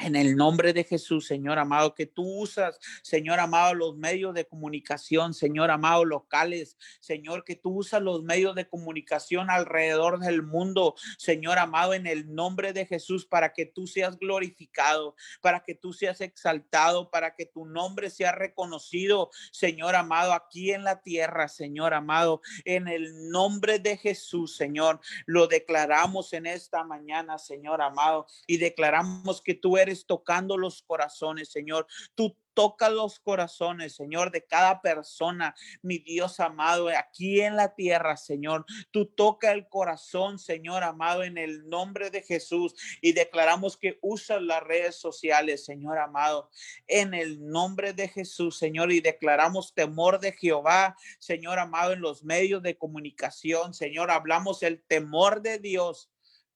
[0.00, 4.46] En el nombre de Jesús, Señor amado, que tú usas, Señor amado, los medios de
[4.46, 10.94] comunicación, Señor amado, locales, Señor, que tú usas los medios de comunicación alrededor del mundo,
[11.18, 15.92] Señor amado, en el nombre de Jesús, para que tú seas glorificado, para que tú
[15.92, 21.92] seas exaltado, para que tu nombre sea reconocido, Señor amado, aquí en la tierra, Señor
[21.94, 28.56] amado, en el nombre de Jesús, Señor, lo declaramos en esta mañana, Señor amado, y
[28.56, 31.86] declaramos que tú eres tocando los corazones, Señor.
[32.14, 38.16] Tú toca los corazones, Señor, de cada persona, mi Dios amado, aquí en la tierra,
[38.16, 38.64] Señor.
[38.90, 42.74] Tú toca el corazón, Señor amado, en el nombre de Jesús.
[43.00, 46.50] Y declaramos que usas las redes sociales, Señor amado,
[46.86, 48.92] en el nombre de Jesús, Señor.
[48.92, 54.10] Y declaramos temor de Jehová, Señor amado, en los medios de comunicación, Señor.
[54.10, 56.11] Hablamos el temor de Dios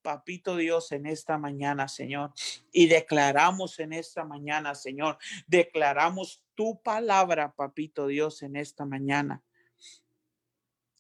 [0.07, 2.33] papito Dios, en esta mañana, Señor.
[2.71, 9.43] Y declaramos en esta mañana, Señor, declaramos tu palabra, papito Dios, en esta mañana.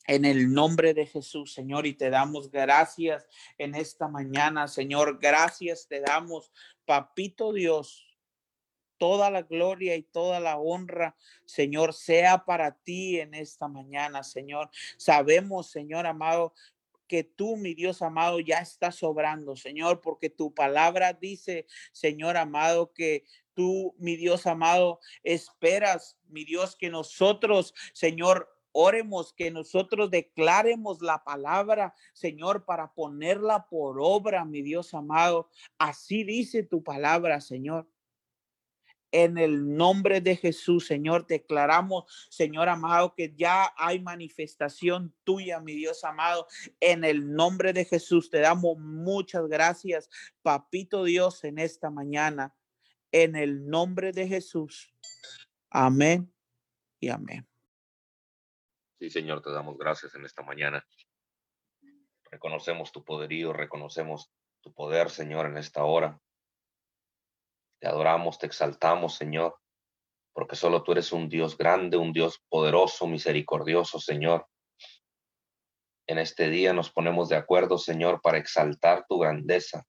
[0.08, 3.28] En el nombre de Jesús, Señor, y te damos gracias
[3.58, 5.20] en esta mañana, Señor.
[5.20, 6.50] Gracias te damos,
[6.84, 8.02] papito Dios.
[8.98, 14.68] Toda la gloria y toda la honra, Señor, sea para ti en esta mañana, Señor.
[14.96, 16.54] Sabemos, Señor amado,
[17.06, 22.92] que tú, mi Dios amado, ya estás sobrando, Señor, porque tu palabra dice, Señor amado,
[22.92, 31.00] que tú, mi Dios amado, esperas, mi Dios, que nosotros, Señor, oremos, que nosotros declaremos
[31.00, 35.48] la palabra, Señor, para ponerla por obra, mi Dios amado.
[35.78, 37.88] Así dice tu palabra, Señor
[39.16, 45.72] en el nombre de Jesús, Señor, declaramos, Señor amado, que ya hay manifestación tuya, mi
[45.72, 46.46] Dios amado.
[46.80, 50.10] En el nombre de Jesús te damos muchas gracias,
[50.42, 52.54] papito Dios, en esta mañana.
[53.10, 54.92] En el nombre de Jesús.
[55.70, 56.30] Amén
[57.00, 57.48] y amén.
[58.98, 60.86] Sí, Señor, te damos gracias en esta mañana.
[62.30, 66.20] Reconocemos tu poderío, reconocemos tu poder, Señor, en esta hora.
[67.80, 69.56] Te adoramos, te exaltamos, Señor,
[70.32, 74.46] porque solo tú eres un Dios grande, un Dios poderoso, misericordioso, Señor.
[76.06, 79.84] En este día nos ponemos de acuerdo, Señor, para exaltar tu grandeza,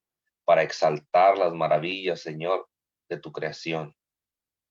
[0.46, 2.68] para exaltar las maravillas, Señor,
[3.10, 3.96] de tu creación.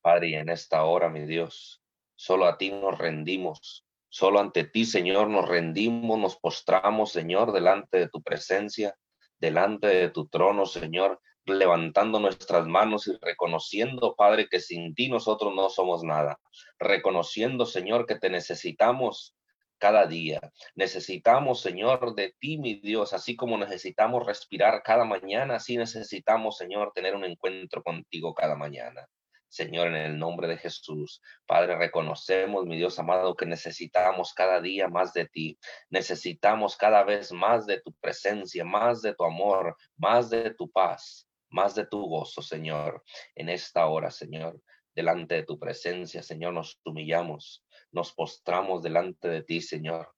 [0.03, 1.83] Padre, y en esta hora, mi Dios,
[2.15, 7.99] solo a ti nos rendimos, solo ante ti, Señor, nos rendimos, nos postramos, Señor, delante
[7.99, 8.97] de tu presencia,
[9.39, 15.55] delante de tu trono, Señor, levantando nuestras manos y reconociendo, Padre, que sin ti nosotros
[15.55, 16.41] no somos nada.
[16.79, 19.35] Reconociendo, Señor, que te necesitamos
[19.79, 20.41] cada día.
[20.75, 26.93] Necesitamos, Señor, de ti, mi Dios, así como necesitamos respirar cada mañana, así necesitamos, Señor,
[26.95, 29.07] tener un encuentro contigo cada mañana.
[29.49, 31.23] Señor, en el nombre de Jesús.
[31.47, 35.59] Padre, reconocemos, mi Dios amado, que necesitamos cada día más de ti.
[35.89, 41.26] Necesitamos cada vez más de tu presencia, más de tu amor, más de tu paz
[41.51, 43.03] más de tu gozo, Señor,
[43.35, 44.61] en esta hora, Señor.
[44.95, 50.15] Delante de tu presencia, Señor, nos humillamos, nos postramos delante de ti, Señor,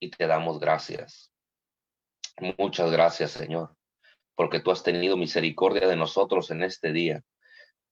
[0.00, 1.32] y te damos gracias.
[2.58, 3.76] Muchas gracias, Señor,
[4.34, 7.22] porque tú has tenido misericordia de nosotros en este día.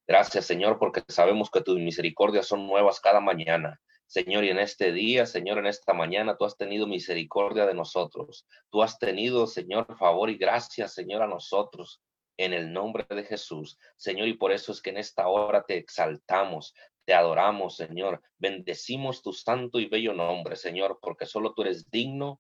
[0.08, 3.80] Gracias, Señor, porque sabemos que tus misericordias son nuevas cada mañana.
[4.12, 8.46] Señor, y en este día, Señor, en esta mañana, tú has tenido misericordia de nosotros.
[8.68, 12.02] Tú has tenido, Señor, favor y gracias, Señor, a nosotros,
[12.36, 13.78] en el nombre de Jesús.
[13.96, 16.74] Señor, y por eso es que en esta hora te exaltamos,
[17.06, 18.20] te adoramos, Señor.
[18.36, 22.38] Bendecimos tu santo y bello nombre, Señor, porque solo tú eres digno,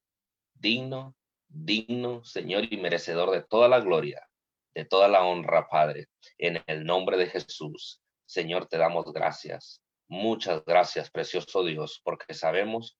[0.52, 1.16] digno,
[1.48, 4.28] digno, Señor, y merecedor de toda la gloria,
[4.74, 6.08] de toda la honra, Padre.
[6.36, 9.81] En el nombre de Jesús, Señor, te damos gracias.
[10.14, 12.98] Muchas gracias, precioso Dios, porque sabemos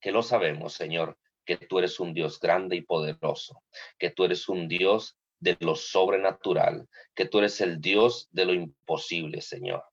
[0.00, 3.62] que lo sabemos, Señor, que tú eres un Dios grande y poderoso,
[3.98, 8.54] que tú eres un Dios de lo sobrenatural, que tú eres el Dios de lo
[8.54, 9.84] imposible, Señor.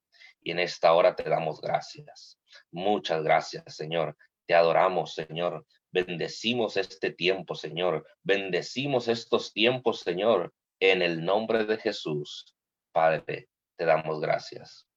[0.41, 2.39] Y en esta hora te damos gracias.
[2.71, 4.15] Muchas gracias, Señor.
[4.45, 5.65] Te adoramos, Señor.
[5.91, 8.07] Bendecimos este tiempo, Señor.
[8.23, 10.53] Bendecimos estos tiempos, Señor.
[10.79, 12.55] En el nombre de Jesús,
[12.93, 14.87] Padre, te damos gracias.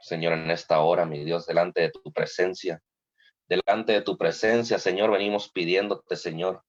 [0.00, 2.80] Señor, en esta hora, mi Dios, delante de tu presencia.
[3.48, 6.62] Delante de tu presencia, Señor, venimos pidiéndote, Señor,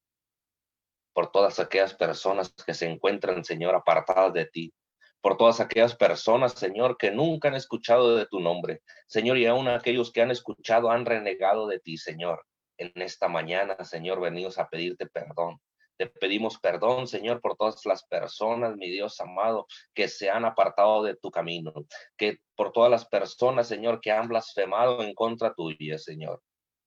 [1.14, 4.74] por todas aquellas personas que se encuentran, Señor, apartadas de ti,
[5.22, 9.68] por todas aquellas personas, Señor, que nunca han escuchado de tu nombre, Señor, y aún
[9.68, 12.44] aquellos que han escuchado han renegado de ti, Señor.
[12.78, 15.60] En esta mañana, Señor, venimos a pedirte perdón.
[16.02, 21.04] Te pedimos perdón, Señor, por todas las personas, mi Dios amado, que se han apartado
[21.04, 21.72] de tu camino,
[22.18, 26.42] que por todas las personas, Señor, que han blasfemado en contra tuya, Señor.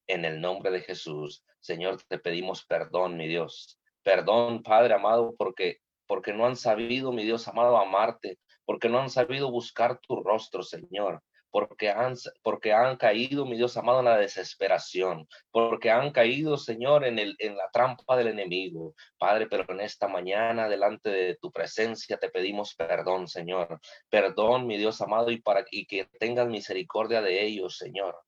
[0.08, 3.78] En el nombre de Jesús, Señor, te pedimos perdón, mi Dios.
[4.02, 9.10] Perdón, Padre amado, porque porque no han sabido, mi Dios amado, amarte, porque no han
[9.10, 11.22] sabido buscar tu rostro, Señor
[11.55, 17.05] porque han, porque han caído, mi Dios amado, en la desesperación, porque han caído, Señor,
[17.05, 18.96] en, el, en la trampa del enemigo.
[19.18, 23.80] Padre, pero en esta mañana, delante de tu presencia, te pedimos perdón, Señor.
[24.11, 28.18] Perdón, mi Dios amado, y para y que tengas misericordia de ellos, Señor.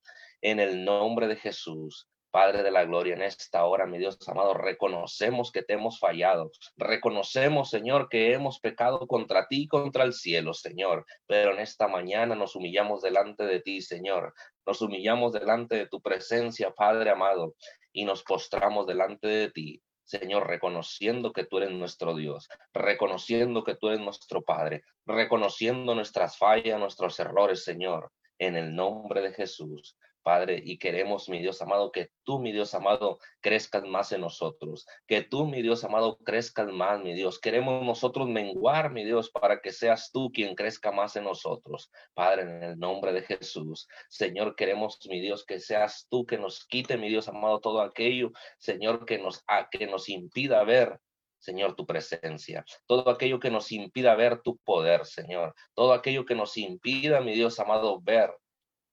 [0.40, 2.08] En el nombre de Jesús.
[2.36, 6.50] Padre de la gloria, en esta hora, mi Dios amado, reconocemos que te hemos fallado.
[6.76, 11.06] Reconocemos, Señor, que hemos pecado contra ti y contra el cielo, Señor.
[11.26, 14.34] Pero en esta mañana nos humillamos delante de ti, Señor.
[14.66, 17.54] Nos humillamos delante de tu presencia, Padre amado,
[17.90, 19.82] y nos postramos delante de ti.
[20.04, 26.36] Señor, reconociendo que tú eres nuestro Dios, reconociendo que tú eres nuestro Padre, reconociendo nuestras
[26.36, 29.96] fallas, nuestros errores, Señor, en el nombre de Jesús.
[30.26, 34.84] Padre, y queremos, mi Dios amado, que tú, mi Dios amado, crezcas más en nosotros,
[35.06, 37.38] que tú, mi Dios amado, crezcas más, mi Dios.
[37.38, 41.92] Queremos nosotros menguar, mi Dios, para que seas tú quien crezca más en nosotros.
[42.12, 46.66] Padre, en el nombre de Jesús, Señor, queremos, mi Dios, que seas tú que nos
[46.66, 50.98] quite, mi Dios amado, todo aquello, Señor, que nos, que nos impida ver
[51.38, 56.34] Señor, tu presencia, todo aquello que nos impida ver tu poder, Señor, todo aquello que
[56.34, 58.34] nos impida, mi Dios amado, ver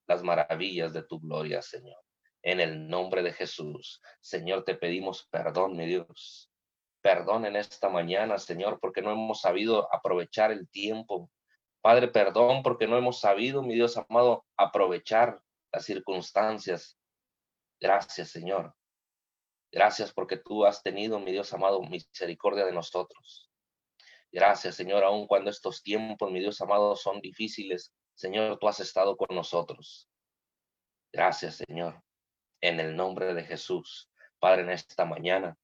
[0.06, 2.00] las maravillas de tu gloria, Señor.
[2.42, 6.50] En el nombre de Jesús, Señor, te pedimos perdón, mi Dios.
[7.00, 11.30] Perdón en esta mañana, Señor, porque no hemos sabido aprovechar el tiempo.
[11.82, 15.40] Padre, perdón porque no hemos sabido, mi Dios amado, aprovechar
[15.72, 16.98] las circunstancias.
[17.80, 18.74] Gracias, Señor.
[19.70, 23.50] Gracias porque tú has tenido, mi Dios amado, misericordia de nosotros.
[24.30, 29.16] Gracias, Señor, aun cuando estos tiempos, mi Dios amado, son difíciles, Señor, tú has estado
[29.16, 30.08] con nosotros.
[31.12, 32.02] Gracias, Señor,
[32.60, 34.10] en el nombre de Jesús.
[34.38, 35.56] Padre, en esta mañana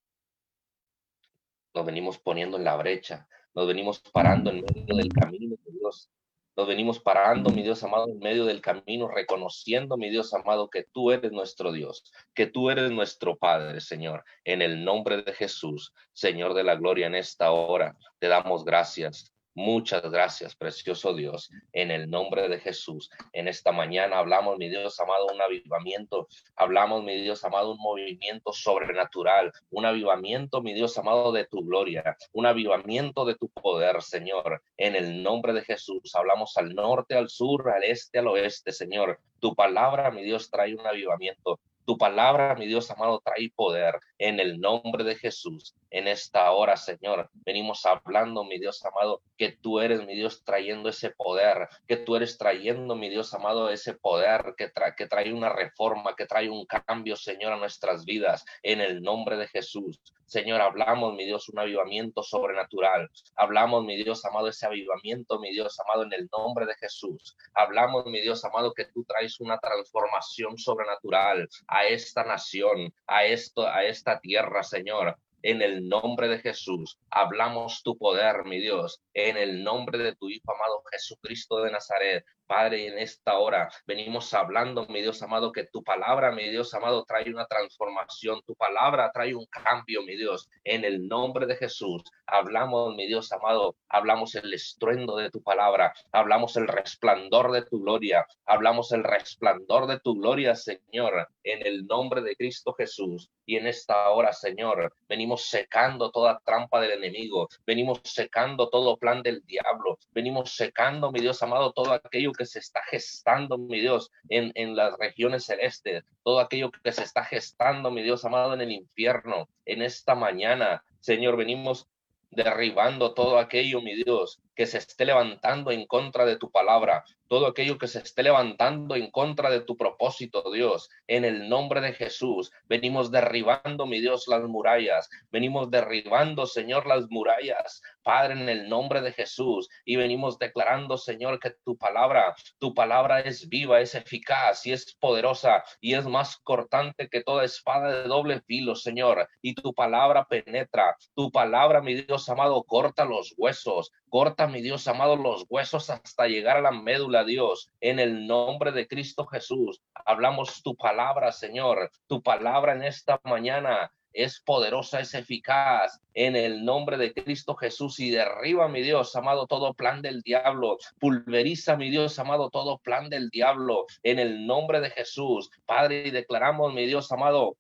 [1.74, 6.10] nos venimos poniendo en la brecha, nos venimos parando en medio del camino, Dios.
[6.56, 10.82] Nos venimos parando, mi Dios amado, en medio del camino, reconociendo, mi Dios amado, que
[10.82, 14.24] tú eres nuestro Dios, que tú eres nuestro Padre, Señor.
[14.44, 19.32] En el nombre de Jesús, Señor de la gloria, en esta hora te damos gracias.
[19.54, 23.10] Muchas gracias, precioso Dios, en el nombre de Jesús.
[23.32, 26.28] En esta mañana hablamos, mi Dios amado, un avivamiento.
[26.54, 32.16] Hablamos, mi Dios amado, un movimiento sobrenatural, un avivamiento, mi Dios amado, de tu gloria,
[32.32, 34.62] un avivamiento de tu poder, Señor.
[34.76, 39.18] En el nombre de Jesús, hablamos al norte, al sur, al este, al oeste, Señor.
[39.40, 41.58] Tu palabra, mi Dios, trae un avivamiento.
[41.84, 45.74] Tu palabra, mi Dios amado, trae poder en el nombre de Jesús.
[45.90, 50.88] En esta hora, Señor, venimos hablando, mi Dios amado, que tú eres, mi Dios, trayendo
[50.88, 55.48] ese poder, que tú eres trayendo, mi Dios amado, ese poder que, que trae una
[55.48, 60.00] reforma, que trae un cambio, Señor, a nuestras vidas, en el nombre de Jesús.
[60.26, 63.10] Señor, hablamos, mi Dios, un avivamiento sobrenatural.
[63.34, 67.36] Hablamos, mi Dios amado, ese avivamiento, mi Dios amado, en el nombre de Jesús.
[67.52, 73.66] Hablamos, mi Dios amado, que tú traes una transformación sobrenatural a esta nación, a esto,
[73.66, 76.98] a esta tierra, Señor en el nombre de Jesús.
[77.10, 82.24] Hablamos tu poder, mi Dios, en el nombre de tu Hijo amado Jesucristo de Nazaret.
[82.50, 87.04] Padre, en esta hora venimos hablando, mi Dios amado, que tu palabra, mi Dios amado,
[87.04, 92.02] trae una transformación, tu palabra trae un cambio, mi Dios, en el nombre de Jesús.
[92.26, 97.82] Hablamos, mi Dios amado, hablamos el estruendo de tu palabra, hablamos el resplandor de tu
[97.82, 103.30] gloria, hablamos el resplandor de tu gloria, Señor, en el nombre de Cristo Jesús.
[103.46, 109.22] Y en esta hora, Señor, venimos secando toda trampa del enemigo, venimos secando todo plan
[109.22, 114.10] del diablo, venimos secando, mi Dios amado, todo aquello que se está gestando, mi Dios,
[114.28, 118.60] en, en las regiones celestes, todo aquello que se está gestando, mi Dios amado, en
[118.60, 120.82] el infierno, en esta mañana.
[121.00, 121.88] Señor, venimos
[122.30, 127.46] derribando todo aquello, mi Dios, que se esté levantando en contra de tu palabra, todo
[127.46, 131.92] aquello que se esté levantando en contra de tu propósito, Dios, en el nombre de
[131.94, 132.50] Jesús.
[132.64, 135.08] Venimos derribando, mi Dios, las murallas.
[135.30, 139.68] Venimos derribando, Señor, las murallas, Padre, en el nombre de Jesús.
[139.84, 144.96] Y venimos declarando, Señor, que tu palabra, tu palabra es viva, es eficaz y es
[144.96, 149.28] poderosa y es más cortante que toda espada de doble filo, Señor.
[149.40, 154.86] Y tu palabra penetra, tu palabra, mi Dios amado, corta los huesos, corta, mi Dios
[154.88, 159.80] amado, los huesos hasta llegar a la médula Dios, en el nombre de Cristo Jesús.
[160.04, 166.64] Hablamos tu palabra, Señor, tu palabra en esta mañana es poderosa, es eficaz en el
[166.64, 170.78] nombre de Cristo Jesús y derriba, mi Dios amado, todo plan del diablo.
[170.98, 175.50] Pulveriza, mi Dios amado, todo plan del diablo en el nombre de Jesús.
[175.66, 177.56] Padre, y declaramos, mi Dios amado,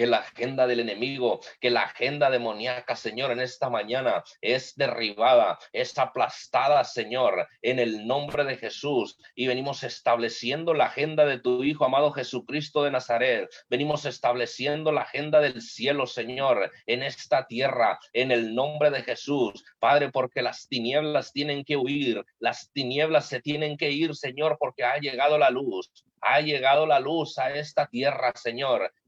[0.00, 5.58] que la agenda del enemigo, que la agenda demoníaca, Señor, en esta mañana es derribada,
[5.74, 9.18] es aplastada, Señor, en el nombre de Jesús.
[9.34, 13.50] Y venimos estableciendo la agenda de tu Hijo amado Jesucristo de Nazaret.
[13.68, 19.62] Venimos estableciendo la agenda del cielo, Señor, en esta tierra, en el nombre de Jesús.
[19.78, 24.82] Padre, porque las tinieblas tienen que huir, las tinieblas se tienen que ir, Señor, porque
[24.82, 25.90] ha llegado la luz.
[26.22, 28.90] Ha llegado la luz a esta tierra, Señor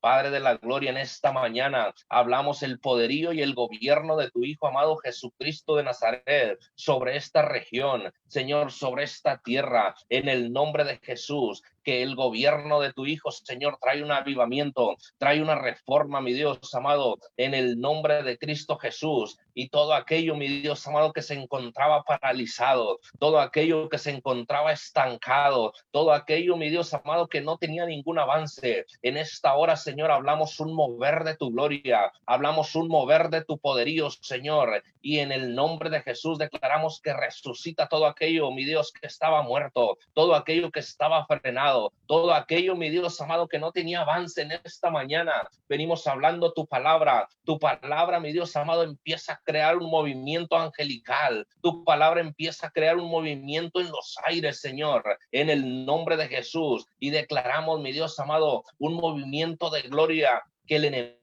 [0.00, 4.44] Padre de la gloria, en esta mañana hablamos el poderío y el gobierno de tu
[4.44, 10.84] Hijo amado Jesucristo de Nazaret sobre esta región, Señor, sobre esta tierra, en el nombre
[10.84, 16.20] de Jesús que el gobierno de tu Hijo, Señor, trae un avivamiento, trae una reforma,
[16.20, 19.38] mi Dios amado, en el nombre de Cristo Jesús.
[19.54, 24.70] Y todo aquello, mi Dios amado, que se encontraba paralizado, todo aquello que se encontraba
[24.70, 28.84] estancado, todo aquello, mi Dios amado, que no tenía ningún avance.
[29.00, 33.56] En esta hora, Señor, hablamos un mover de tu gloria, hablamos un mover de tu
[33.56, 34.82] poderío, Señor.
[35.00, 39.40] Y en el nombre de Jesús declaramos que resucita todo aquello, mi Dios, que estaba
[39.40, 44.40] muerto, todo aquello que estaba frenado todo aquello, mi Dios amado, que no tenía avance
[44.40, 45.46] en esta mañana.
[45.68, 47.28] Venimos hablando tu palabra.
[47.44, 51.46] Tu palabra, mi Dios amado, empieza a crear un movimiento angelical.
[51.60, 56.28] Tu palabra empieza a crear un movimiento en los aires, Señor, en el nombre de
[56.28, 56.86] Jesús.
[56.98, 61.18] Y declaramos, mi Dios amado, un movimiento de gloria que el enemigo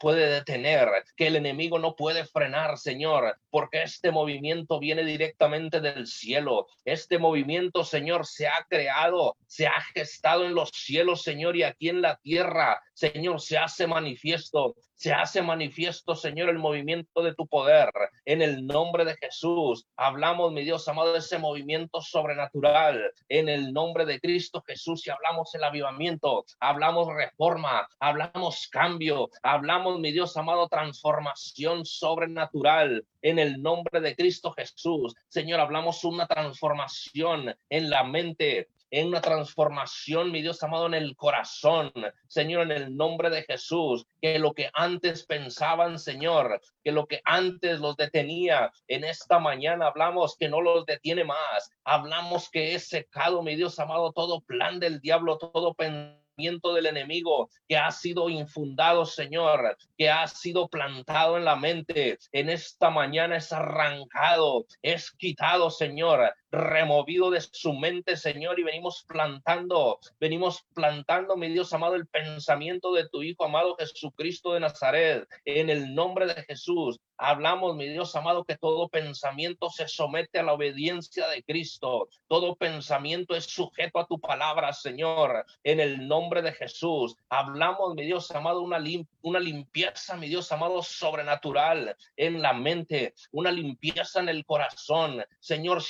[0.00, 6.06] puede detener, que el enemigo no puede frenar, Señor, porque este movimiento viene directamente del
[6.06, 6.66] cielo.
[6.86, 11.90] Este movimiento, Señor, se ha creado, se ha gestado en los cielos, Señor, y aquí
[11.90, 17.46] en la tierra, Señor, se hace manifiesto se hace manifiesto, Señor, el movimiento de tu
[17.46, 17.88] poder.
[18.26, 23.10] En el nombre de Jesús, hablamos, mi Dios amado, de ese movimiento sobrenatural.
[23.30, 29.98] En el nombre de Cristo Jesús, y hablamos el avivamiento, hablamos reforma, hablamos cambio, hablamos,
[30.00, 33.02] mi Dios amado, transformación sobrenatural.
[33.22, 39.20] En el nombre de Cristo Jesús, Señor, hablamos una transformación en la mente, en una
[39.20, 41.92] transformación, mi Dios amado, en el corazón,
[42.26, 47.20] Señor, en el nombre de Jesús, que lo que antes pensaban, Señor, que lo que
[47.24, 52.88] antes los detenía, en esta mañana hablamos que no los detiene más, hablamos que es
[52.88, 58.30] secado, mi Dios amado, todo plan del diablo, todo pensamiento del enemigo que ha sido
[58.30, 65.10] infundado, Señor, que ha sido plantado en la mente, en esta mañana es arrancado, es
[65.12, 71.94] quitado, Señor, removido de su mente, Señor, y venimos plantando, venimos plantando, mi Dios amado,
[71.94, 76.98] el pensamiento de tu Hijo amado Jesucristo de Nazaret, en el nombre de Jesús.
[77.22, 82.08] Hablamos, mi Dios amado, que todo pensamiento se somete a la obediencia de Cristo.
[82.28, 87.14] Todo pensamiento es sujeto a tu palabra, Señor, en el nombre de Jesús.
[87.28, 88.82] Hablamos, mi Dios amado, una,
[89.20, 95.22] una limpieza, mi Dios amado, sobrenatural en la mente, una limpieza en el corazón.
[95.40, 95.82] Señor,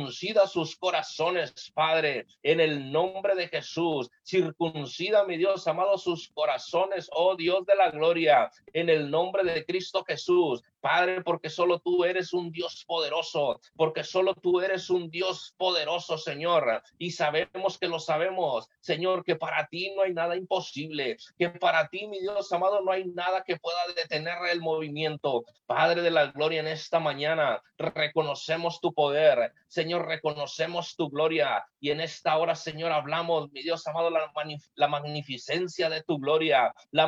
[0.00, 4.10] circuncida sus corazones, Padre, en el nombre de Jesús.
[4.22, 9.64] Circuncida, mi Dios amado, sus corazones, oh Dios de la gloria, en el nombre de
[9.64, 10.62] Cristo Jesús.
[10.80, 16.18] Padre, porque solo tú eres un Dios poderoso, porque solo tú eres un Dios poderoso,
[16.18, 16.82] Señor.
[16.98, 21.88] Y sabemos que lo sabemos, Señor, que para ti no hay nada imposible, que para
[21.88, 25.44] ti, mi Dios amado, no hay nada que pueda detener el movimiento.
[25.66, 31.64] Padre de la gloria, en esta mañana reconocemos tu poder, Señor, reconocemos tu gloria.
[31.78, 34.32] Y en esta hora, Señor, hablamos, mi Dios amado, la,
[34.74, 37.06] la magnificencia de tu gloria, la,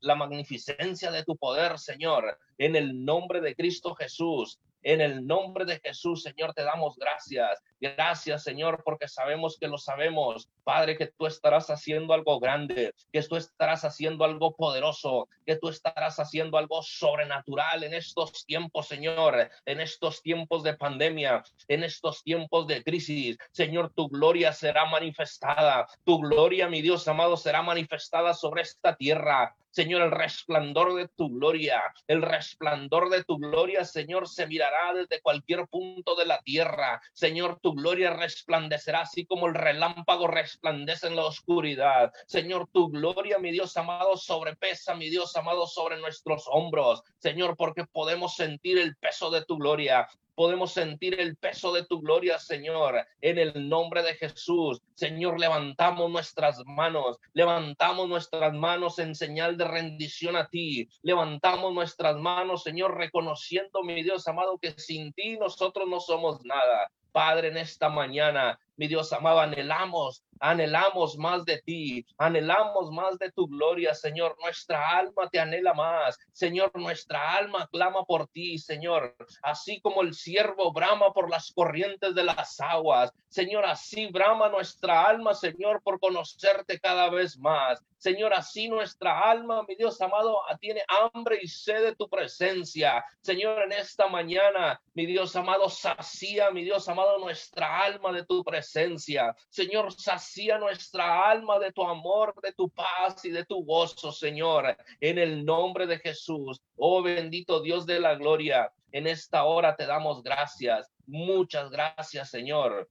[0.00, 4.58] la magnificencia de tu poder, Señor en el nombre de Cristo Jesús.
[4.84, 7.62] En el nombre de Jesús, Señor, te damos gracias.
[7.80, 10.48] Gracias, Señor, porque sabemos que lo sabemos.
[10.64, 15.68] Padre, que tú estarás haciendo algo grande, que tú estarás haciendo algo poderoso, que tú
[15.68, 22.24] estarás haciendo algo sobrenatural en estos tiempos, Señor, en estos tiempos de pandemia, en estos
[22.24, 23.38] tiempos de crisis.
[23.52, 25.86] Señor, tu gloria será manifestada.
[26.04, 29.54] Tu gloria, mi Dios amado, será manifestada sobre esta tierra.
[29.72, 35.22] Señor, el resplandor de tu gloria, el resplandor de tu gloria, Señor, se mirará desde
[35.22, 37.00] cualquier punto de la tierra.
[37.14, 42.12] Señor, tu gloria resplandecerá así como el relámpago resplandece en la oscuridad.
[42.26, 47.02] Señor, tu gloria, mi Dios amado, sobrepesa, mi Dios amado, sobre nuestros hombros.
[47.18, 52.00] Señor, porque podemos sentir el peso de tu gloria podemos sentir el peso de tu
[52.00, 54.80] gloria, Señor, en el nombre de Jesús.
[54.94, 62.16] Señor, levantamos nuestras manos, levantamos nuestras manos en señal de rendición a ti, levantamos nuestras
[62.16, 66.90] manos, Señor, reconociendo, mi Dios amado, que sin ti nosotros no somos nada.
[67.12, 73.30] Padre, en esta mañana, mi Dios amado, anhelamos, anhelamos más de ti, anhelamos más de
[73.32, 74.36] tu gloria, Señor.
[74.40, 76.70] Nuestra alma te anhela más, Señor.
[76.74, 79.14] Nuestra alma clama por ti, Señor.
[79.42, 85.06] Así como el siervo brama por las corrientes de las aguas, Señor, así brama nuestra
[85.06, 87.82] alma, Señor, por conocerte cada vez más.
[88.02, 93.04] Señor, así nuestra alma, mi Dios amado, tiene hambre y sed de tu presencia.
[93.20, 98.42] Señor, en esta mañana, mi Dios amado, sacía, mi Dios amado, nuestra alma de tu
[98.42, 99.32] presencia.
[99.48, 104.76] Señor, sacía nuestra alma de tu amor, de tu paz y de tu gozo, Señor,
[104.98, 106.60] en el nombre de Jesús.
[106.74, 110.90] Oh bendito Dios de la gloria, en esta hora te damos gracias.
[111.06, 112.88] Muchas gracias, Señor.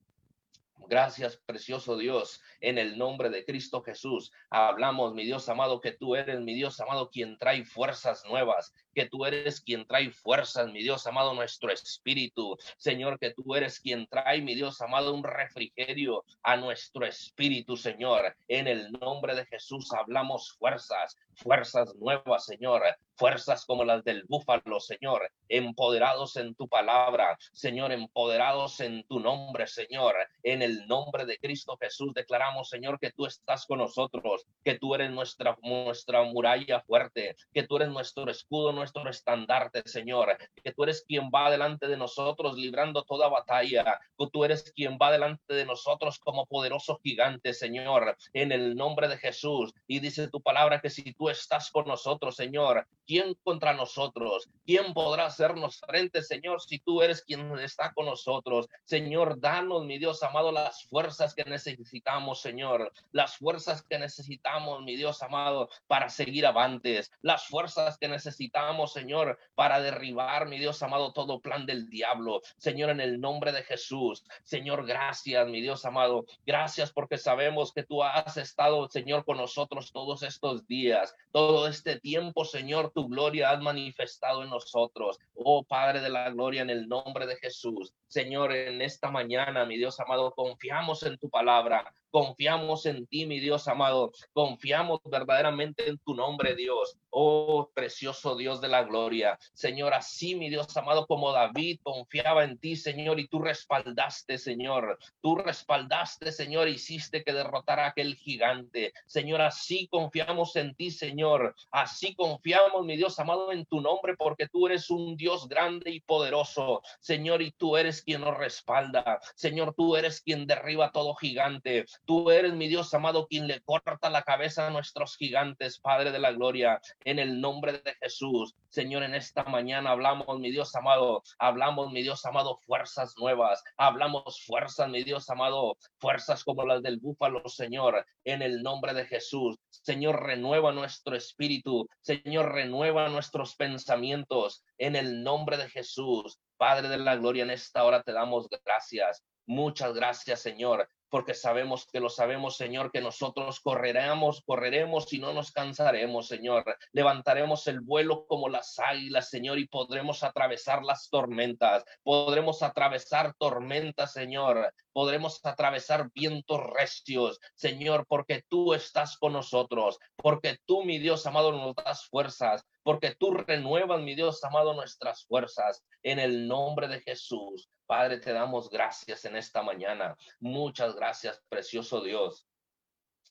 [0.87, 4.31] Gracias, precioso Dios, en el nombre de Cristo Jesús.
[4.49, 9.07] Hablamos, mi Dios amado, que tú eres, mi Dios amado, quien trae fuerzas nuevas, que
[9.07, 12.57] tú eres quien trae fuerzas, mi Dios amado, nuestro espíritu.
[12.77, 18.35] Señor, que tú eres quien trae, mi Dios amado, un refrigerio a nuestro espíritu, Señor.
[18.47, 22.83] En el nombre de Jesús hablamos fuerzas, fuerzas nuevas, Señor,
[23.15, 29.67] fuerzas como las del búfalo, Señor, empoderados en tu palabra, Señor, empoderados en tu nombre,
[29.67, 30.15] Señor.
[30.43, 34.95] En el nombre de Cristo Jesús declaramos, Señor, que tú estás con nosotros, que tú
[34.95, 40.83] eres nuestra, nuestra muralla fuerte, que tú eres nuestro escudo, nuestro estandarte, Señor, que tú
[40.83, 45.53] eres quien va delante de nosotros librando toda batalla, que tú eres quien va delante
[45.53, 49.73] de nosotros como poderoso gigante, Señor, en el nombre de Jesús.
[49.87, 54.49] Y dice tu palabra que si tú estás con nosotros, Señor, ¿quién contra nosotros?
[54.65, 58.67] ¿Quién podrá hacernos frente, Señor, si tú eres quien está con nosotros?
[58.85, 64.95] Señor, danos, mi Dios amado, las fuerzas que necesitamos, Señor, las fuerzas que necesitamos, mi
[64.95, 71.13] Dios amado, para seguir avantes, las fuerzas que necesitamos, Señor, para derribar, mi Dios amado,
[71.13, 72.41] todo plan del diablo.
[72.57, 77.83] Señor, en el nombre de Jesús, Señor, gracias, mi Dios amado, gracias porque sabemos que
[77.83, 83.51] tú has estado, Señor, con nosotros todos estos días, todo este tiempo, Señor, tu gloria
[83.51, 85.19] has manifestado en nosotros.
[85.35, 87.93] Oh Padre de la gloria, en el nombre de Jesús.
[88.07, 93.39] Señor, en esta mañana, mi Dios amado, confiamos en tu palabra, confiamos en ti, mi
[93.39, 96.97] Dios amado, confiamos verdaderamente en tu nombre, Dios.
[97.09, 99.37] Oh, precioso Dios de la gloria.
[99.53, 104.97] Señor, así, mi Dios amado, como David confiaba en ti, Señor, y tú respaldaste, Señor.
[105.21, 108.93] Tú respaldaste, Señor, hiciste que derrotara a aquel gigante.
[109.05, 111.55] Señor, así confiamos en ti, Señor.
[111.69, 115.99] Así confiamos, mi Dios amado, en tu nombre, porque tú eres un Dios grande y
[115.99, 119.19] poderoso, Señor, y tú eres quien nos respalda.
[119.35, 121.85] Señor, tú eres quien derriba todo gigante.
[122.05, 126.19] Tú eres, mi Dios amado, quien le corta la cabeza a nuestros gigantes, Padre de
[126.19, 128.55] la gloria en el nombre de Jesús.
[128.69, 134.43] Señor, en esta mañana hablamos, mi Dios amado, hablamos, mi Dios amado, fuerzas nuevas, hablamos
[134.45, 139.57] fuerzas, mi Dios amado, fuerzas como las del búfalo, Señor, en el nombre de Jesús.
[139.69, 146.39] Señor, renueva nuestro espíritu, Señor, renueva nuestros pensamientos en el nombre de Jesús.
[146.57, 149.23] Padre de la gloria, en esta hora te damos gracias.
[149.45, 155.33] Muchas gracias, Señor porque sabemos que lo sabemos, Señor, que nosotros correremos, correremos y no
[155.33, 156.63] nos cansaremos, Señor.
[156.93, 161.83] Levantaremos el vuelo como las águilas, Señor, y podremos atravesar las tormentas.
[162.01, 164.73] Podremos atravesar tormentas, Señor.
[164.93, 171.51] Podremos atravesar vientos recios, Señor, porque tú estás con nosotros, porque tú, mi Dios amado,
[171.51, 177.01] nos das fuerzas, porque tú renuevas, mi Dios amado, nuestras fuerzas en el nombre de
[177.01, 177.69] Jesús.
[177.85, 180.15] Padre, te damos gracias en esta mañana.
[180.39, 182.47] Muchas gracias, precioso Dios.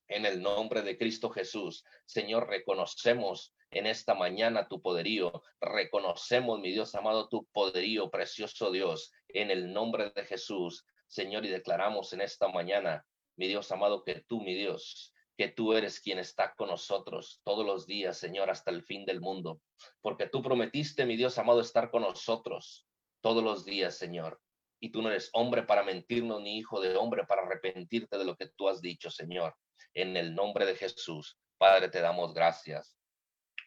[0.08, 5.42] En el nombre de Cristo Jesús, Señor, reconocemos en esta mañana tu poderío.
[5.60, 10.84] Reconocemos, mi Dios amado, tu poderío, precioso Dios, en el nombre de Jesús.
[11.06, 13.04] Señor, y declaramos en esta mañana,
[13.36, 17.64] mi Dios amado, que tú, mi Dios, que tú eres quien está con nosotros todos
[17.64, 19.62] los días, Señor, hasta el fin del mundo,
[20.02, 22.86] porque tú prometiste, mi Dios amado, estar con nosotros
[23.22, 24.38] todos los días, Señor.
[24.80, 28.36] Y tú no eres hombre para mentirnos, ni hijo de hombre para arrepentirte de lo
[28.36, 29.56] que tú has dicho, Señor.
[29.94, 32.98] En el nombre de Jesús, Padre, te damos gracias.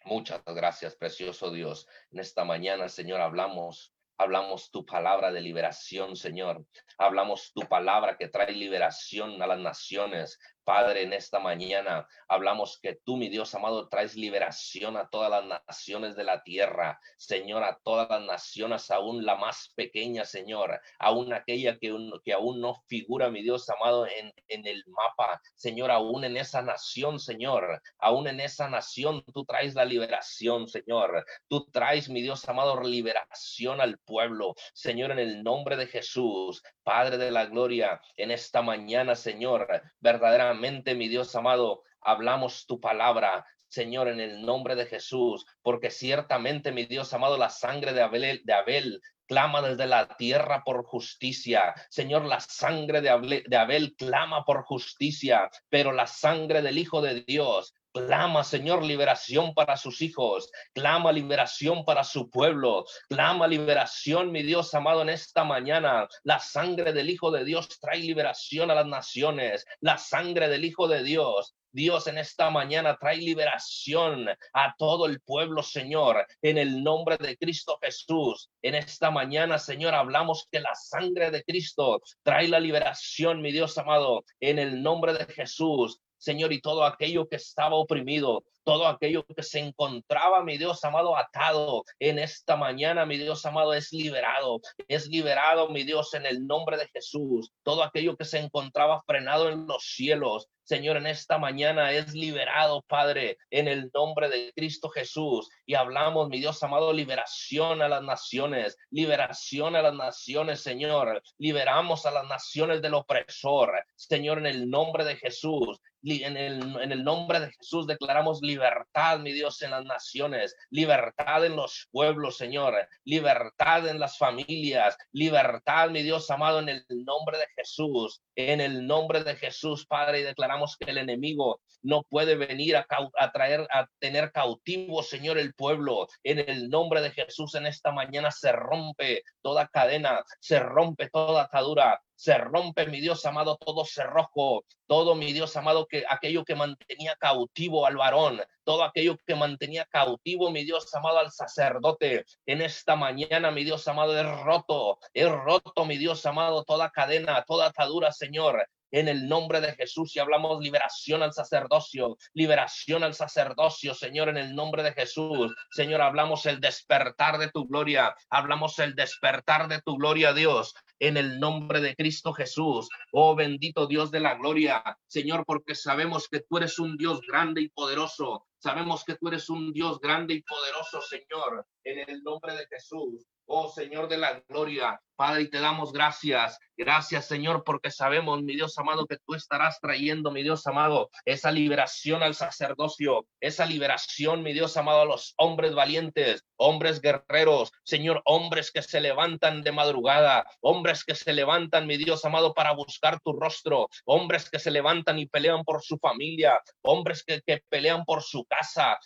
[0.05, 1.87] Muchas gracias, precioso Dios.
[2.11, 6.65] En esta mañana, Señor, hablamos Hablamos tu palabra de liberación, Señor.
[6.99, 10.39] Hablamos tu palabra que trae liberación a las naciones.
[10.63, 15.63] Padre, en esta mañana hablamos que tú, mi Dios amado, traes liberación a todas las
[15.67, 16.99] naciones de la tierra.
[17.17, 21.93] Señor, a todas las naciones, aún la más pequeña, Señor, aún aquella que,
[22.23, 25.41] que aún no figura, mi Dios amado, en, en el mapa.
[25.55, 31.25] Señor, aún en esa nación, Señor, aún en esa nación, tú traes la liberación, Señor.
[31.47, 34.55] Tú traes, mi Dios amado, liberación al pueblo.
[34.73, 39.67] Señor, en el nombre de Jesús, Padre de la gloria, en esta mañana, Señor,
[39.99, 46.71] verdaderamente, mi Dios amado, hablamos tu palabra, Señor, en el nombre de Jesús, porque ciertamente,
[46.71, 51.73] mi Dios amado, la sangre de Abel, de Abel clama desde la tierra por justicia.
[51.89, 57.01] Señor, la sangre de Abel, de Abel clama por justicia, pero la sangre del Hijo
[57.01, 60.51] de Dios Clama, Señor, liberación para sus hijos.
[60.73, 62.85] Clama liberación para su pueblo.
[63.07, 66.07] Clama liberación, mi Dios amado, en esta mañana.
[66.23, 69.63] La sangre del Hijo de Dios trae liberación a las naciones.
[69.79, 75.21] La sangre del Hijo de Dios Dios en esta mañana trae liberación a todo el
[75.21, 78.51] pueblo, Señor, en el nombre de Cristo Jesús.
[78.61, 83.75] En esta mañana, Señor, hablamos que la sangre de Cristo trae la liberación, mi Dios
[83.79, 85.99] amado, en el nombre de Jesús.
[86.23, 91.17] Señor, y todo aquello que estaba oprimido, todo aquello que se encontraba, mi Dios amado,
[91.17, 96.47] atado en esta mañana, mi Dios amado, es liberado, es liberado, mi Dios, en el
[96.47, 97.51] nombre de Jesús.
[97.63, 102.83] Todo aquello que se encontraba frenado en los cielos, Señor, en esta mañana es liberado,
[102.83, 105.49] Padre, en el nombre de Cristo Jesús.
[105.65, 111.21] Y hablamos, mi Dios amado, liberación a las naciones, liberación a las naciones, Señor.
[111.37, 115.81] Liberamos a las naciones del opresor, Señor, en el nombre de Jesús.
[116.03, 121.87] En el, nombre de Jesús declaramos libertad, mi Dios, en las naciones, libertad en los
[121.91, 122.75] pueblos, Señor,
[123.05, 128.85] libertad en las familias, libertad, mi Dios amado, en el nombre de Jesús, en el
[128.85, 132.85] nombre de Jesús, Padre, y declaramos que el enemigo no puede venir a,
[133.17, 136.07] a traer, a tener cautivo, Señor, el pueblo.
[136.23, 141.43] En el nombre de Jesús, en esta mañana se rompe toda cadena, se rompe toda
[141.43, 146.55] atadura, se rompe, mi Dios amado, todo cerrojo, todo, mi Dios amado, que aquello que
[146.55, 152.25] mantenía cautivo al varón, todo aquello que mantenía cautivo, mi Dios amado, al sacerdote.
[152.45, 157.43] En esta mañana, mi Dios amado, es roto, es roto, mi Dios amado, toda cadena,
[157.47, 163.15] toda atadura, Señor en el nombre de Jesús y hablamos liberación al sacerdocio, liberación al
[163.15, 165.53] sacerdocio, Señor, en el nombre de Jesús.
[165.71, 171.17] Señor, hablamos el despertar de tu gloria, hablamos el despertar de tu gloria, Dios, en
[171.17, 172.87] el nombre de Cristo Jesús.
[173.11, 177.61] Oh bendito Dios de la gloria, Señor, porque sabemos que tú eres un Dios grande
[177.61, 178.45] y poderoso.
[178.63, 183.25] Sabemos que tú eres un Dios grande y poderoso, Señor, en el nombre de Jesús.
[183.45, 186.57] Oh Señor de la gloria, Padre, y te damos gracias.
[186.75, 191.51] Gracias, Señor, porque sabemos, mi Dios amado, que tú estarás trayendo, mi Dios amado, esa
[191.51, 198.23] liberación al sacerdocio, esa liberación, mi Dios amado, a los hombres valientes, hombres guerreros, Señor,
[198.25, 203.19] hombres que se levantan de madrugada, hombres que se levantan, mi Dios amado, para buscar
[203.19, 208.03] tu rostro, hombres que se levantan y pelean por su familia, hombres que, que pelean
[208.03, 208.45] por su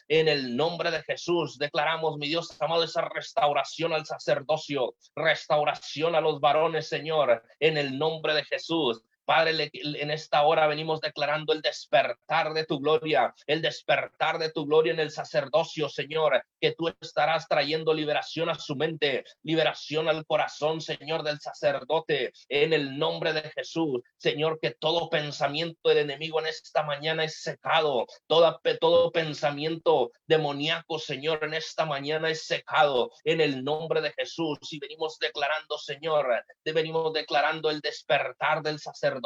[0.08, 6.22] En el nombre de Jesús, declaramos, mi Dios amado, esa restauración al sacerdocio, restauración a
[6.22, 9.04] los varones, Señor, en el nombre de Jesús.
[9.28, 14.66] Padre, en esta hora venimos declarando el despertar de tu gloria, el despertar de tu
[14.66, 20.26] gloria en el sacerdocio, Señor, que tú estarás trayendo liberación a su mente, liberación al
[20.26, 26.40] corazón, Señor, del sacerdote, en el nombre de Jesús, Señor, que todo pensamiento del enemigo
[26.40, 33.42] en esta mañana es secado, todo, pensamiento demoníaco, Señor, en esta mañana es secado, en
[33.42, 36.28] el nombre de Jesús, y venimos declarando, Señor,
[36.64, 39.17] venimos declarando el despertar del sacerdote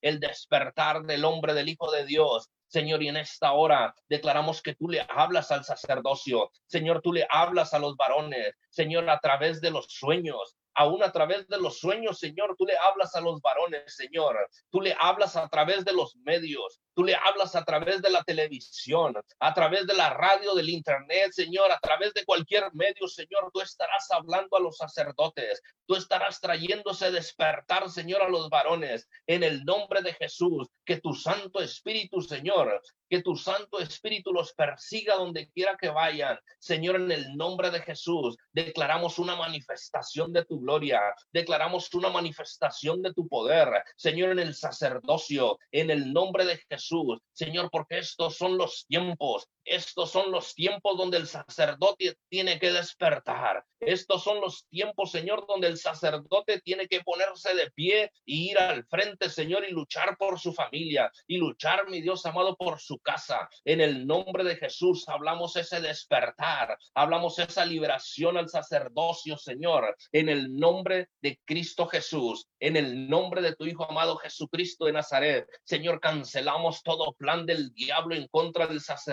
[0.00, 2.50] el despertar del hombre, del Hijo de Dios.
[2.66, 6.50] Señor, y en esta hora declaramos que tú le hablas al sacerdocio.
[6.66, 8.54] Señor, tú le hablas a los varones.
[8.68, 12.76] Señor, a través de los sueños, aún a través de los sueños, Señor, tú le
[12.76, 14.36] hablas a los varones, Señor.
[14.70, 16.80] Tú le hablas a través de los medios.
[16.94, 21.32] Tú le hablas a través de la televisión, a través de la radio, del internet,
[21.32, 23.50] Señor, a través de cualquier medio, Señor.
[23.52, 25.60] Tú estarás hablando a los sacerdotes.
[25.86, 29.08] Tú estarás trayéndose despertar, Señor, a los varones.
[29.26, 34.52] En el nombre de Jesús, que tu Santo Espíritu, Señor, que tu Santo Espíritu los
[34.54, 36.38] persiga donde quiera que vayan.
[36.58, 41.00] Señor, en el nombre de Jesús, declaramos una manifestación de tu gloria,
[41.32, 43.68] declaramos una manifestación de tu poder.
[43.96, 47.18] Señor, en el sacerdocio, en el nombre de Jesús.
[47.32, 52.70] Señor, porque estos son los tiempos estos son los tiempos donde el sacerdote tiene que
[52.70, 53.64] despertar.
[53.80, 58.58] Estos son los tiempos, Señor, donde el sacerdote tiene que ponerse de pie y ir
[58.58, 62.98] al frente, Señor, y luchar por su familia y luchar, mi Dios amado, por su
[63.04, 63.48] casa.
[63.64, 70.28] En el nombre de Jesús hablamos ese despertar, hablamos esa liberación al sacerdocio, Señor, en
[70.28, 75.46] el nombre de Cristo Jesús, en el nombre de tu Hijo amado Jesucristo de Nazaret.
[75.62, 79.04] Señor, cancelamos todo plan del diablo en contra del sacerdocio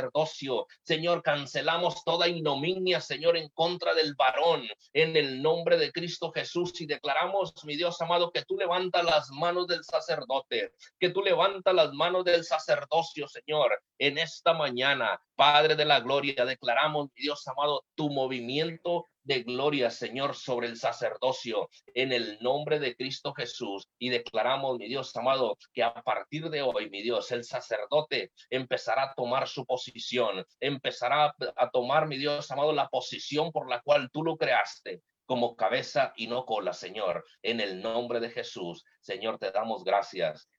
[0.83, 6.79] Señor, cancelamos toda ignominia, Señor, en contra del varón, en el nombre de Cristo Jesús.
[6.79, 11.73] Y declaramos, mi Dios amado, que tú levantas las manos del sacerdote, que tú levantas
[11.73, 15.21] las manos del sacerdocio, Señor, en esta mañana.
[15.35, 21.69] Padre de la gloria, declaramos, Dios amado, tu movimiento de gloria, Señor, sobre el sacerdocio
[21.93, 23.87] en el nombre de Cristo Jesús.
[23.99, 29.03] Y declaramos, mi Dios amado, que a partir de hoy, mi Dios, el sacerdote empezará
[29.03, 34.09] a tomar su posición, empezará a tomar, mi Dios amado, la posición por la cual
[34.11, 37.23] tú lo creaste como cabeza y no cola, Señor.
[37.41, 40.49] En el nombre de Jesús, Señor, te damos gracias.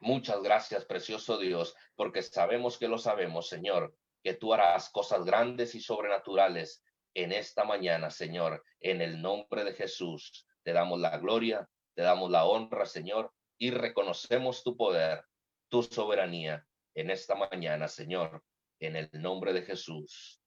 [0.00, 5.74] Muchas gracias, precioso Dios, porque sabemos que lo sabemos, Señor, que tú harás cosas grandes
[5.74, 6.82] y sobrenaturales
[7.14, 10.46] en esta mañana, Señor, en el nombre de Jesús.
[10.62, 15.24] Te damos la gloria, te damos la honra, Señor, y reconocemos tu poder,
[15.68, 18.44] tu soberanía en esta mañana, Señor,
[18.78, 20.40] en el nombre de Jesús.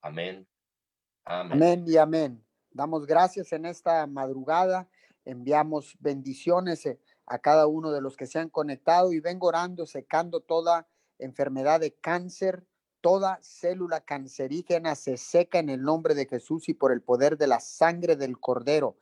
[0.00, 0.48] Amén.
[1.24, 1.52] Amén.
[1.52, 2.46] Amén y amén.
[2.70, 4.88] Damos gracias en esta madrugada.
[5.24, 9.86] Enviamos bendiciones eh, a cada uno de los que se han conectado y vengo orando,
[9.86, 12.66] secando toda enfermedad de cáncer,
[13.04, 17.46] Toda célula cancerígena se seca en el nombre de Jesús y por el poder de
[17.46, 18.96] la sangre del cordero.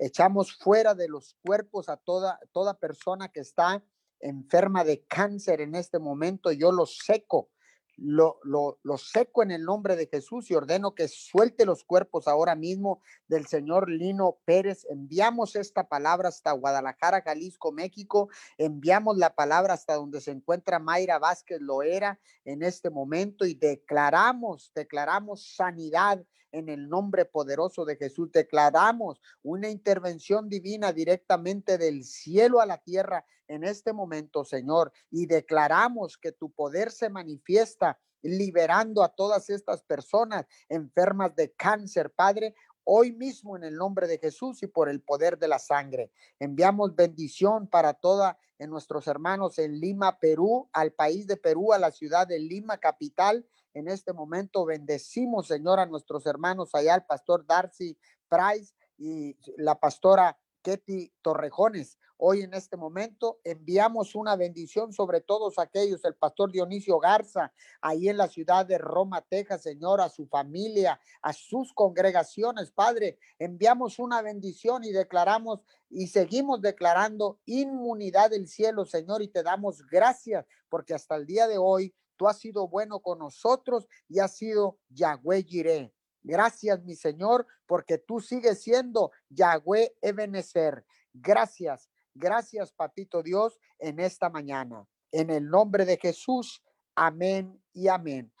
[0.00, 3.84] Echamos fuera de los cuerpos a toda, toda persona que está
[4.18, 7.48] enferma de cáncer en este momento, yo lo seco
[7.96, 13.00] lo, seco en el nombre de Jesús y ordeno que suelte los cuerpos ahora mismo
[13.28, 14.86] del señor Lino Pérez.
[14.90, 18.28] Enviamos esta palabra hasta Guadalajara, Jalisco, México.
[18.58, 24.72] Enviamos la palabra hasta donde se encuentra Mayra Vázquez Loera en este momento y declaramos,
[24.74, 26.24] declaramos sanidad
[26.56, 28.32] en el nombre poderoso de Jesús.
[28.32, 35.26] Declaramos una intervención divina directamente del cielo a la tierra en este momento, Señor, y
[35.26, 42.54] declaramos que tu poder se manifiesta liberando a todas estas personas enfermas de cáncer, Padre,
[42.84, 46.10] hoy mismo en el nombre de Jesús y por el poder de la sangre.
[46.38, 51.78] Enviamos bendición para toda en nuestros hermanos en Lima, Perú, al país de Perú, a
[51.78, 53.46] la ciudad de Lima, capital.
[53.76, 57.94] En este momento bendecimos, Señor, a nuestros hermanos allá, al pastor Darcy
[58.26, 61.98] Price y la pastora Ketty Torrejones.
[62.16, 67.52] Hoy en este momento enviamos una bendición sobre todos aquellos, el pastor Dionisio Garza,
[67.82, 73.18] ahí en la ciudad de Roma, Texas, Señor, a su familia, a sus congregaciones, Padre.
[73.38, 75.60] Enviamos una bendición y declaramos
[75.90, 81.46] y seguimos declarando inmunidad del cielo, Señor, y te damos gracias porque hasta el día
[81.46, 85.92] de hoy tú has sido bueno con nosotros y has sido Yahweh Jireh.
[86.22, 90.84] Gracias, mi Señor, porque tú sigues siendo Yahweh Ebenezer.
[91.12, 91.88] Gracias
[92.18, 94.86] Gracias, Papito Dios, en esta mañana.
[95.12, 96.62] En el nombre de Jesús,
[96.94, 98.32] amén y amén.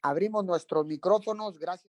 [0.00, 1.58] Abrimos nuestros micrófonos.
[1.58, 1.86] Gracias.